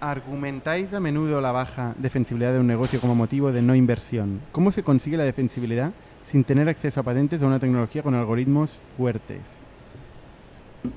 [0.00, 4.40] ¿Argumentáis a menudo la baja defensibilidad de un negocio como motivo de no inversión?
[4.50, 5.92] ¿Cómo se consigue la defensibilidad
[6.26, 9.40] sin tener acceso a patentes o una tecnología con algoritmos fuertes?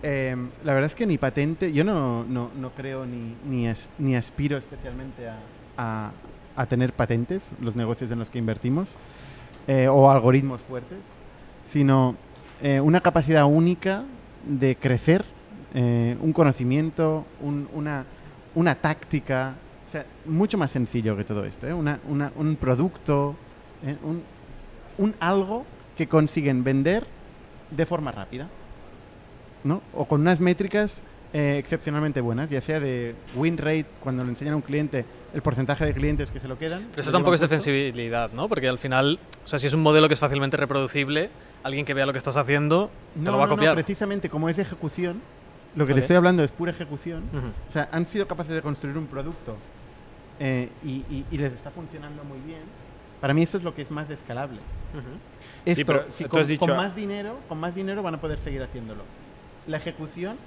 [0.02, 3.90] Eh, la verdad es que ni patente, yo no, no, no creo ni, ni, as-
[4.00, 5.38] ni aspiro especialmente a,
[5.78, 6.12] a-
[6.56, 8.90] a tener patentes, los negocios en los que invertimos,
[9.68, 10.98] eh, o algoritmos fuertes,
[11.68, 12.16] sino
[12.62, 14.04] eh, una capacidad única
[14.48, 15.26] de crecer,
[15.74, 18.06] eh, un conocimiento, un- una,
[18.54, 21.74] una táctica, o sea, mucho más sencillo que todo esto, ¿eh?
[21.74, 23.36] Una- una- un producto,
[24.04, 24.24] un,
[24.98, 25.66] un algo
[25.98, 27.06] que consiguen vender
[27.72, 28.48] de forma rápida,
[29.64, 29.82] ¿no?
[29.94, 31.02] O con unas métricas
[31.38, 35.42] eh, excepcionalmente buenas, ya sea de win rate, cuando le enseñan a un cliente el
[35.42, 36.88] porcentaje de clientes que se lo quedan.
[36.92, 37.54] Pero eso tampoco es puesto.
[37.54, 38.48] defensibilidad, ¿no?
[38.48, 41.30] Porque al final, o sea, si es un modelo que es fácilmente reproducible,
[41.64, 42.90] alguien que vea lo que estás haciendo
[43.22, 43.74] te lo va a no, no, copiar.
[43.76, 45.22] precisamente como es de ejecución,
[45.76, 45.96] lo que Vale.
[45.96, 47.24] te estoy hablando es pura ejecución.
[47.68, 49.58] O sea, han sido capaces de construir un producto
[50.40, 52.62] eh, y, y- y les está funcionando muy bien.
[53.20, 54.60] Para mí eso es lo que es más escalable.
[55.66, 59.04] Esto, pero si dicho- con más dinero, con más dinero van a poder seguir haciéndolo.
[59.68, 60.38] La ejecución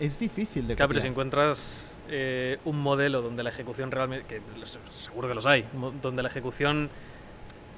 [0.00, 1.12] es difícil de Claro, pero si copiar.
[1.12, 4.40] encuentras eh, un modelo donde la ejecución realmente, que
[4.90, 5.64] seguro que los hay,
[6.02, 6.90] donde la ejecución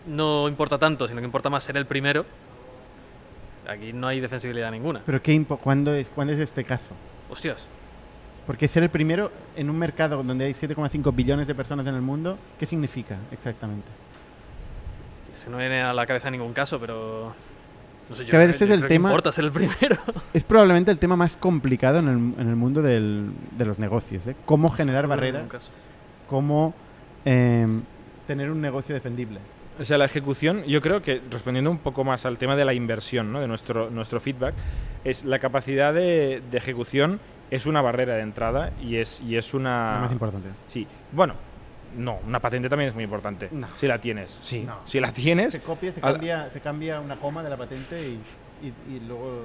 [0.06, 2.24] no importa tanto, sino que importa más ser el primero,
[3.68, 5.02] aquí no hay defensibilidad ninguna.
[5.04, 6.94] Pero ¿qué ¿cuándo, es, ¿cuándo es este caso?
[7.28, 7.68] Hostias,
[8.46, 12.02] Porque ser el primero en un mercado donde hay 7,5 billones de personas en el
[12.02, 13.88] mundo, ¿qué significa exactamente?
[15.34, 17.34] se no viene a la cabeza ningún caso, pero...
[18.10, 19.96] No sé, yo Que a ver, este es el que tema- importa ser el primero.
[20.34, 24.26] Es probablemente el tema más complicado en el, en el mundo del- de los negocios.
[24.26, 24.36] ¿eh?
[24.44, 25.70] Cómo generar barreras,
[26.28, 26.74] cómo
[27.24, 27.66] eh,
[28.26, 29.38] tener un negocio defendible.
[29.80, 32.74] O sea, la ejecución, yo creo que respondiendo un poco más al tema de la
[32.74, 33.40] inversión, ¿no?
[33.40, 34.54] de nuestro, nuestro feedback,
[35.04, 39.52] es la capacidad de, de ejecución es una barrera de entrada y es, y es
[39.54, 39.94] una...
[39.96, 40.48] Lo más importante.
[40.66, 41.34] Sí, bueno,
[41.96, 43.48] no, una patente también es muy importante.
[43.52, 43.68] No.
[43.76, 44.60] Si la tienes, sí.
[44.66, 44.78] No.
[44.84, 48.00] Si la tienes, Se copia, se al- cambia, se cambia una coma de la patente
[48.00, 48.20] y,
[48.66, 49.42] y- y luego...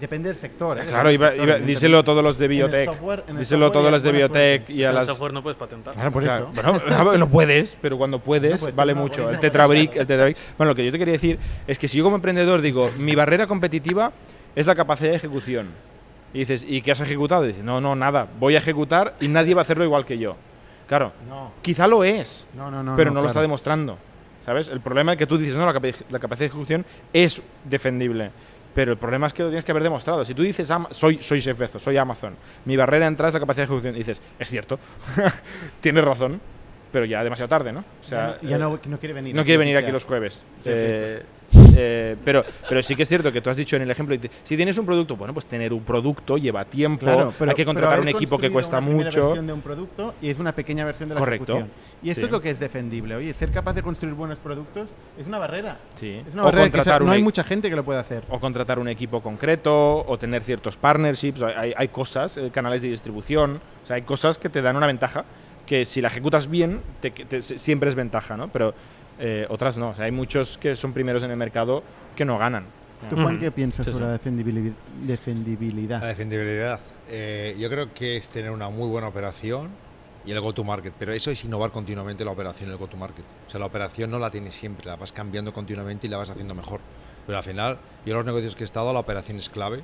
[0.00, 0.84] Depende del sector, ¿eh?
[0.86, 2.88] claro, iba, sector, iba- díselo a todos los de En el biotech.
[2.88, 4.72] software- en el díselo a todos los de biotech suerte.
[4.72, 5.06] y a el las...
[5.06, 5.94] software no puedes patentar.
[5.94, 6.84] Claro, por Claro, eso.
[7.02, 9.16] bueno, no puedes, pero cuando puedes, puedes, vale no, mucho.
[9.22, 9.40] no El puedes.
[9.40, 10.36] Tetrabrick, el Tetrabrick.
[10.56, 13.16] Bueno, lo que yo te quería decir es que si yo como emprendedor digo, mi
[13.16, 14.12] barrera competitiva
[14.54, 15.66] es la capacidad de ejecución.
[16.32, 17.44] Y dices, ¿y qué has ejecutado?
[17.44, 20.16] Y dices, no, no, nada, voy a ejecutar y nadie va a hacerlo igual que
[20.18, 20.36] yo.
[20.88, 22.82] Claro, No, quizá lo es, no, no.
[22.82, 23.28] no pero no, lo claro.
[23.28, 23.98] está demostrando.
[24.46, 24.68] ¿Sabes?
[24.68, 28.30] El problema es que tú dices, no, la, capa- la capacidad de ejecución es defendible.
[28.74, 30.24] Pero el problema es que lo tienes que haber demostrado.
[30.24, 32.34] Si tú dices, "Ama- soy, soy Jeff Bezos, soy Amazon,
[32.64, 34.78] mi barrera de entrada es la capacidad de ejecución, y dices, es cierto,
[35.82, 36.40] tienes razón,
[36.92, 37.80] pero ya demasiado tarde, ¿no?
[37.80, 39.34] O sea, ya eh, no, no quiere venir.
[39.34, 40.34] no quiere venir aquí los jueves.
[40.62, 41.22] Sí, Eh,
[41.80, 44.56] eh, pero, pero sí que es cierto que tú has dicho en el ejemplo, si
[44.56, 48.00] tienes un producto, bueno, pues tener un producto lleva tiempo, Claro, pero, hay que contratar
[48.00, 49.22] un equipo que cuesta una mucho.
[49.22, 51.52] versión de un producto y es una pequeña versión de la Correcto.
[51.52, 51.70] ejecución.
[52.02, 52.26] Y esto Sí.
[52.26, 53.14] es lo que es defendible.
[53.14, 55.78] Oye, ser capaz de construir buenos productos es una barrera.
[55.98, 56.22] Sí.
[56.26, 58.00] Es una O barrera que contratar no un hay e- mucha gente que lo puede
[58.00, 58.24] hacer.
[58.28, 62.88] o contratar un equipo concreto, o tener ciertos partnerships, hay, hay cosas, eh, canales de
[62.88, 65.24] distribución, o sea, hay cosas que te dan una ventaja
[65.68, 68.48] que si la ejecutas bien, te- te- siempre es ventaja, ¿no?
[68.48, 68.72] Pero
[69.18, 71.82] eh, otras no, o sea, hay muchos que son primeros en el mercado
[72.16, 72.64] que no ganan.
[73.10, 74.10] ¿Tú, Juan, qué piensas Sí, sobre sí.
[74.10, 76.00] la defendibili- defendibilidad?
[76.00, 76.80] La defendibilidad.
[77.10, 79.70] Eh, yo creo que es tener una muy buena operación
[80.24, 83.24] y el go-to-market, pero eso es innovar continuamente la operación y el go-to-market.
[83.46, 86.30] O sea, la operación no la tienes siempre, la vas cambiando continuamente y la vas
[86.30, 86.80] haciendo mejor.
[87.26, 89.82] Pero al final, yo en los negocios que he estado, la operación es clave,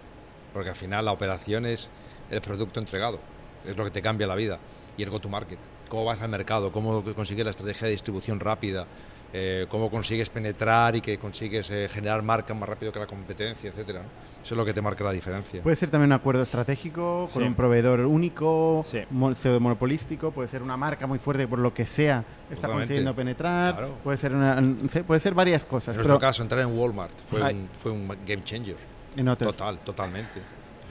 [0.53, 1.91] porque al final la operación es
[2.31, 3.21] el producto entregado,
[3.67, 4.59] es lo que te cambia la vida.
[4.97, 5.59] Y el go-to-market,
[5.89, 8.87] cómo vas al mercado, cómo consigues la estrategia de distribución rápida,
[9.33, 13.71] eh, cómo consigues penetrar y que consigues eh, generar marca más rápido que la competencia,
[13.71, 14.01] etcétera.
[14.01, 14.07] ¿no?
[14.45, 15.63] Eso es lo que te marca la diferencia.
[15.63, 17.49] Puede ser también un acuerdo estratégico con Sí.
[17.49, 19.01] un proveedor único, Sí.
[19.11, 22.19] mo- pseudo-monopolístico, puede ser una marca muy fuerte que por lo que sea
[22.51, 22.81] está Totalmente.
[22.83, 23.95] consiguiendo penetrar, Claro.
[24.05, 24.63] puede ser una,
[25.07, 28.07] puede ser varias cosas, En pero nuestro caso, entrar en Walmart fue, un, fue un
[28.27, 28.77] game changer.
[29.17, 29.27] en.
[29.37, 30.41] Total, totalmente.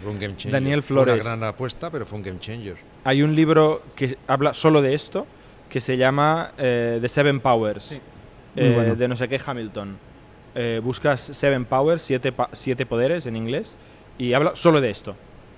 [0.04, 0.52] Fue un game changer.
[0.52, 1.24] Daniel Fue una Flores.
[1.24, 2.76] gran apuesta, pero fue un game changer.
[3.06, 5.26] Hay un libro que habla solo de esto,
[5.70, 8.00] que se llama eh, The Seven Powers, Sí.
[8.56, 8.96] eh, bueno.
[8.96, 9.98] de no sé qué Hamilton.
[10.56, 13.76] Eh, buscas Seven Powers, siete, pa- siete poderes en inglés,
[14.20, 15.16] y habla solo de esto.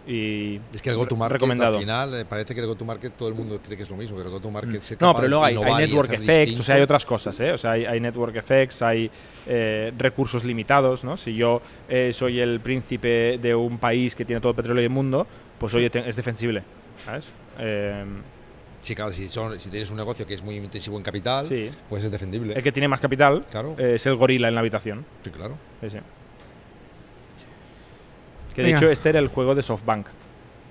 [0.08, 1.76] Y Es que el go-to-market, recomendado.
[1.78, 4.16] al final, eh, parece que el go-to-market todo el mundo cree que es lo mismo,
[4.18, 7.06] pero el go-to-market es No, capaz pero luego hay, network effects, o sea, hay otras
[7.06, 7.52] cosas, ¿eh?
[7.54, 9.10] O sea, hay, hay network effects, hay
[9.48, 11.18] eh, recursos limitados, ¿no?
[11.18, 14.92] Si yo eh, soy el príncipe de un país que tiene todo el petróleo del
[14.92, 15.26] mundo,
[15.58, 16.64] pues oye, te- es defensible,
[17.04, 17.30] ¿sabes?
[17.60, 18.06] Eh,
[18.84, 21.72] Sí, claro, si, son- si tienes un negocio que es muy intensivo en capital, sí.
[21.90, 22.54] pues es defendible.
[22.54, 25.04] El que tiene más capital Claro, eh, es el gorila en la habitación.
[25.24, 25.56] sí, claro.
[25.82, 25.98] Sí, sí.
[28.56, 28.78] Que de Venga.
[28.80, 30.08] hecho este era el juego de SoftBank.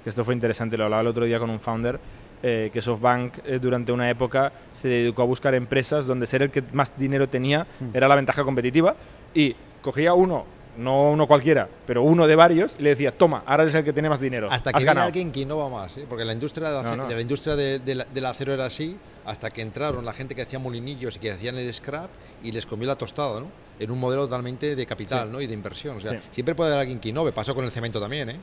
[0.03, 2.01] Que esto fue interesante, lo hablaba el otro día con un founder,
[2.43, 6.51] eh, que SoftBank eh, durante una época se dedicó a buscar empresas donde ser el
[6.51, 7.91] que más dinero tenía Mm.
[7.95, 8.97] era la ventaja competitiva
[9.35, 10.45] y cogía uno,
[10.77, 13.93] no uno cualquiera, pero uno de varios y le decía, toma, ahora eres el que
[13.93, 14.49] tiene más dinero.
[14.51, 15.07] Hasta has que viene ganado".
[15.07, 16.07] alguien que innova más, ¿eh?
[16.09, 17.07] porque la industria, No, no.
[17.07, 20.35] de la industria de- de la- del acero era así, hasta que entraron la gente
[20.35, 22.11] que hacía molinillos y que hacían el scrap
[22.43, 23.47] y les comió la tostada, ¿no?
[23.79, 25.33] En un modelo totalmente de capital Sí.
[25.33, 25.41] ¿no?
[25.41, 25.97] y de inversión.
[25.97, 26.19] O sea, Sí.
[26.31, 27.33] siempre puede haber alguien que innove.
[27.33, 28.37] Pasó con el cemento también, ¿eh?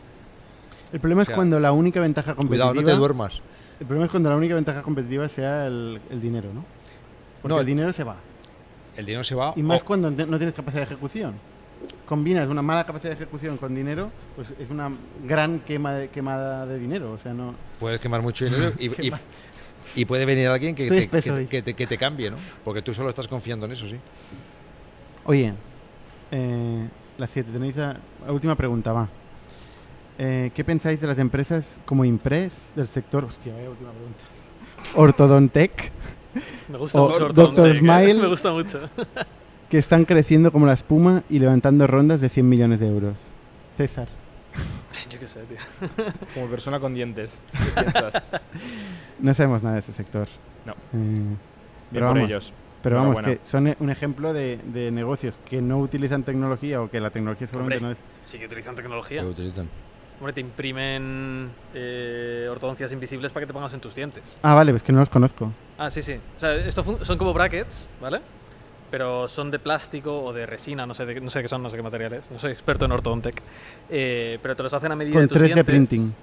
[0.91, 3.41] El problema es O sea, cuando la única ventaja competitiva Cuidado, no te duermas.
[3.79, 6.65] El problema es cuando la única ventaja competitiva sea el, el dinero, ¿no?
[7.41, 8.17] Porque No, el dinero se va.
[8.97, 9.53] El dinero se va.
[9.55, 11.33] Y más o- cuando no tienes capacidad de ejecución.
[12.05, 14.91] Combinas una mala capacidad de ejecución con dinero, pues es una
[15.25, 17.13] gran quema de, quemada de dinero.
[17.13, 17.55] O sea, no.
[17.79, 19.11] Puedes quemar mucho dinero y, y-
[19.95, 21.07] y puede venir alguien que te,
[21.47, 22.37] que te, que te cambie, ¿no?
[22.63, 23.95] Porque tú solo estás confiando en eso, sí.
[25.25, 25.53] Oye,
[26.31, 29.07] eh, las 7, tenéis a- la última pregunta, va.
[30.17, 33.25] Eh, ¿Qué pensáis de las empresas como Impress del sector?
[33.25, 34.19] Hostia, vaya última pregunta.
[34.95, 35.91] Ortodontec,
[36.69, 37.43] Me gusta O mucho Dr.
[37.49, 37.79] Orthodontec, ¿eh?
[37.79, 38.13] Smile.
[38.21, 38.89] Me gusta mucho.
[39.69, 43.29] que están creciendo como la espuma y levantando rondas de 100 millones de euros.
[43.77, 44.07] César.
[45.09, 45.57] Yo qué sé, tío.
[46.33, 47.33] Como persona con dientes.
[47.51, 48.25] ¿qué piensas?
[49.19, 50.27] No sabemos nada de ese sector.
[50.65, 50.73] No.
[50.73, 51.37] Eh, Bien
[51.91, 52.53] Pero por vamos, ellos.
[52.81, 56.99] Pero vamos, que son un ejemplo de, de negocios que no utilizan tecnología o que
[56.99, 57.99] la tecnología seguramente Hombre.
[58.01, 58.29] no es...
[58.29, 59.21] Sí que utilizan tecnología.
[59.21, 59.69] Que utilizan.
[60.19, 64.37] Hombre, te imprimen eh, ortodoncias invisibles para que te pongas en tus dientes.
[64.43, 65.51] Ah, vale, pues que no los conozco.
[65.77, 66.13] Ah, sí, sí.
[66.37, 68.21] O sea, esto son como brackets, ¿vale?
[68.91, 71.63] Pero son de plástico o de resina, no sé, de, qué- no sé qué son,
[71.63, 72.29] no sé qué materiales.
[72.29, 73.41] No soy experto en ortodontec.
[73.89, 75.65] Eh, pero te los hacen a medida Con de tus 3D dientes.
[75.65, 76.13] printing.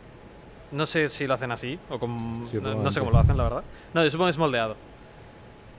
[0.70, 2.44] No sé si lo hacen así o con...
[2.46, 3.64] Sí, no, no sé cómo lo hacen, la verdad.
[3.94, 4.76] No, yo supongo que es moldeado.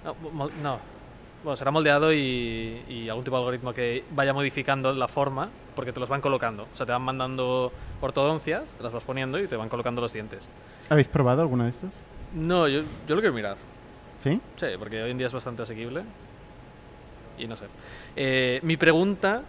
[0.04, 0.16] No,
[0.62, 0.80] no.
[1.44, 5.94] Bueno, será moldeado y, y algún tipo de algoritmo que vaya modificando la forma porque
[5.94, 6.68] te los van colocando.
[6.74, 7.72] O sea, te van mandando
[8.02, 10.50] ortodoncias, te las vas poniendo y te van colocando los dientes.
[10.90, 11.92] ¿Habéis probado alguno de estos?
[12.34, 13.56] No, yo, yo lo quiero mirar.
[14.20, 14.42] ¿Sí?
[14.58, 16.04] Sí, porque hoy en día es bastante asequible.
[17.38, 17.66] Y no sé.
[18.16, 19.44] Eh, mi pregunta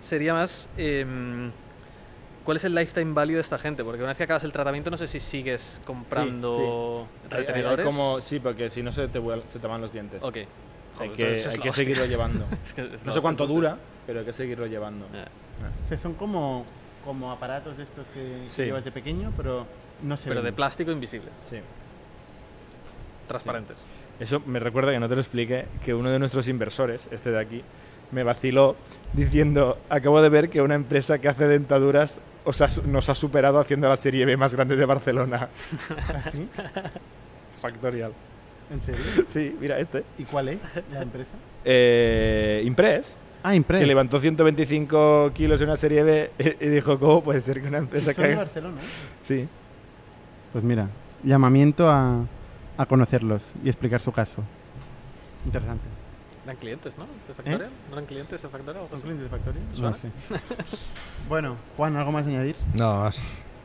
[0.00, 1.52] sería más, em,
[2.46, 3.84] ¿cuál es el lifetime value de esta gente?
[3.84, 7.46] Porque una vez que acabas el tratamiento no sé si sigues comprando Hay- hay- hay
[7.46, 7.84] retenedores.
[7.86, 9.20] como, sí, porque si no se te,
[9.52, 10.22] se te van los dientes.
[10.22, 10.36] Ok.
[10.98, 11.72] hay que, hay que hostia.
[11.72, 12.46] seguirlo llevando.
[12.64, 13.76] Es que es la no sé cuánto dura,
[14.06, 15.04] pero hay que seguirlo llevando.
[15.84, 16.64] O sea, son como,
[17.04, 18.62] como aparatos de estos que, que Sí.
[18.64, 19.66] llevas de pequeño, pero
[20.02, 21.56] no se Pero de plástico invisible, Sí.
[23.26, 23.84] transparentes.
[24.20, 27.40] Eso me recuerda que no te lo expliqué, que uno de nuestros inversores, este de
[27.40, 27.62] aquí,
[28.12, 28.76] me vaciló
[29.12, 33.14] diciendo, acabo de ver que una empresa que hace dentaduras os ha su- nos ha
[33.14, 35.48] superado haciendo la serie B más grande de Barcelona.
[36.08, 36.48] ¿Ah, sí?
[37.60, 38.12] Factorial.
[38.70, 39.02] ¿En serio?
[39.28, 40.04] Sí, mira este.
[40.18, 40.58] ¿Y cuál es
[40.92, 41.30] la empresa?
[41.64, 43.80] Eh, Impress, Ah, Impress.
[43.80, 46.30] que levantó 125 kilos en una serie B
[46.60, 49.16] y dijo, ¿cómo puede ser que una empresa que de haga-?" Barcelona, ¿eh?
[49.22, 49.48] Sí,
[50.52, 50.88] Pues mira,
[51.22, 52.24] llamamiento a,
[52.76, 54.42] a conocerlos y explicar su caso.
[55.44, 55.84] Interesante.
[56.46, 57.06] Eran clientes, ¿no?
[57.26, 57.70] ¿De Factorial?
[57.90, 60.12] ¿No eran clientes de algo ¿Son clientes de sé.
[61.28, 62.54] bueno, Juan, ¿algo más a añadir?
[62.72, 63.20] No, más.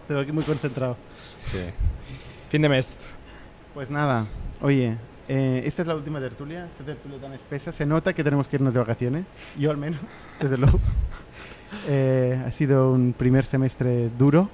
[0.07, 0.97] Te veo aquí muy concentrado.
[1.51, 1.59] Sí.
[2.49, 2.97] fin de mes.
[3.75, 4.25] Pues nada,
[4.61, 7.71] oye, eh, esta es la última tertulia, esta tertulia tan espesa.
[7.71, 9.25] Se nota que tenemos que irnos de vacaciones,
[9.59, 9.99] yo al menos,
[10.41, 10.79] desde luego.
[11.87, 14.49] Eh, ha sido un primer semestre duro.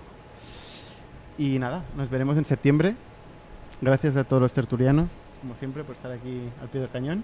[1.38, 2.93] Y nada, nos veremos en septiembre.
[3.80, 5.07] Gracias a todos los tertulianos,
[5.39, 7.23] como siempre, por estar aquí al pie del cañón.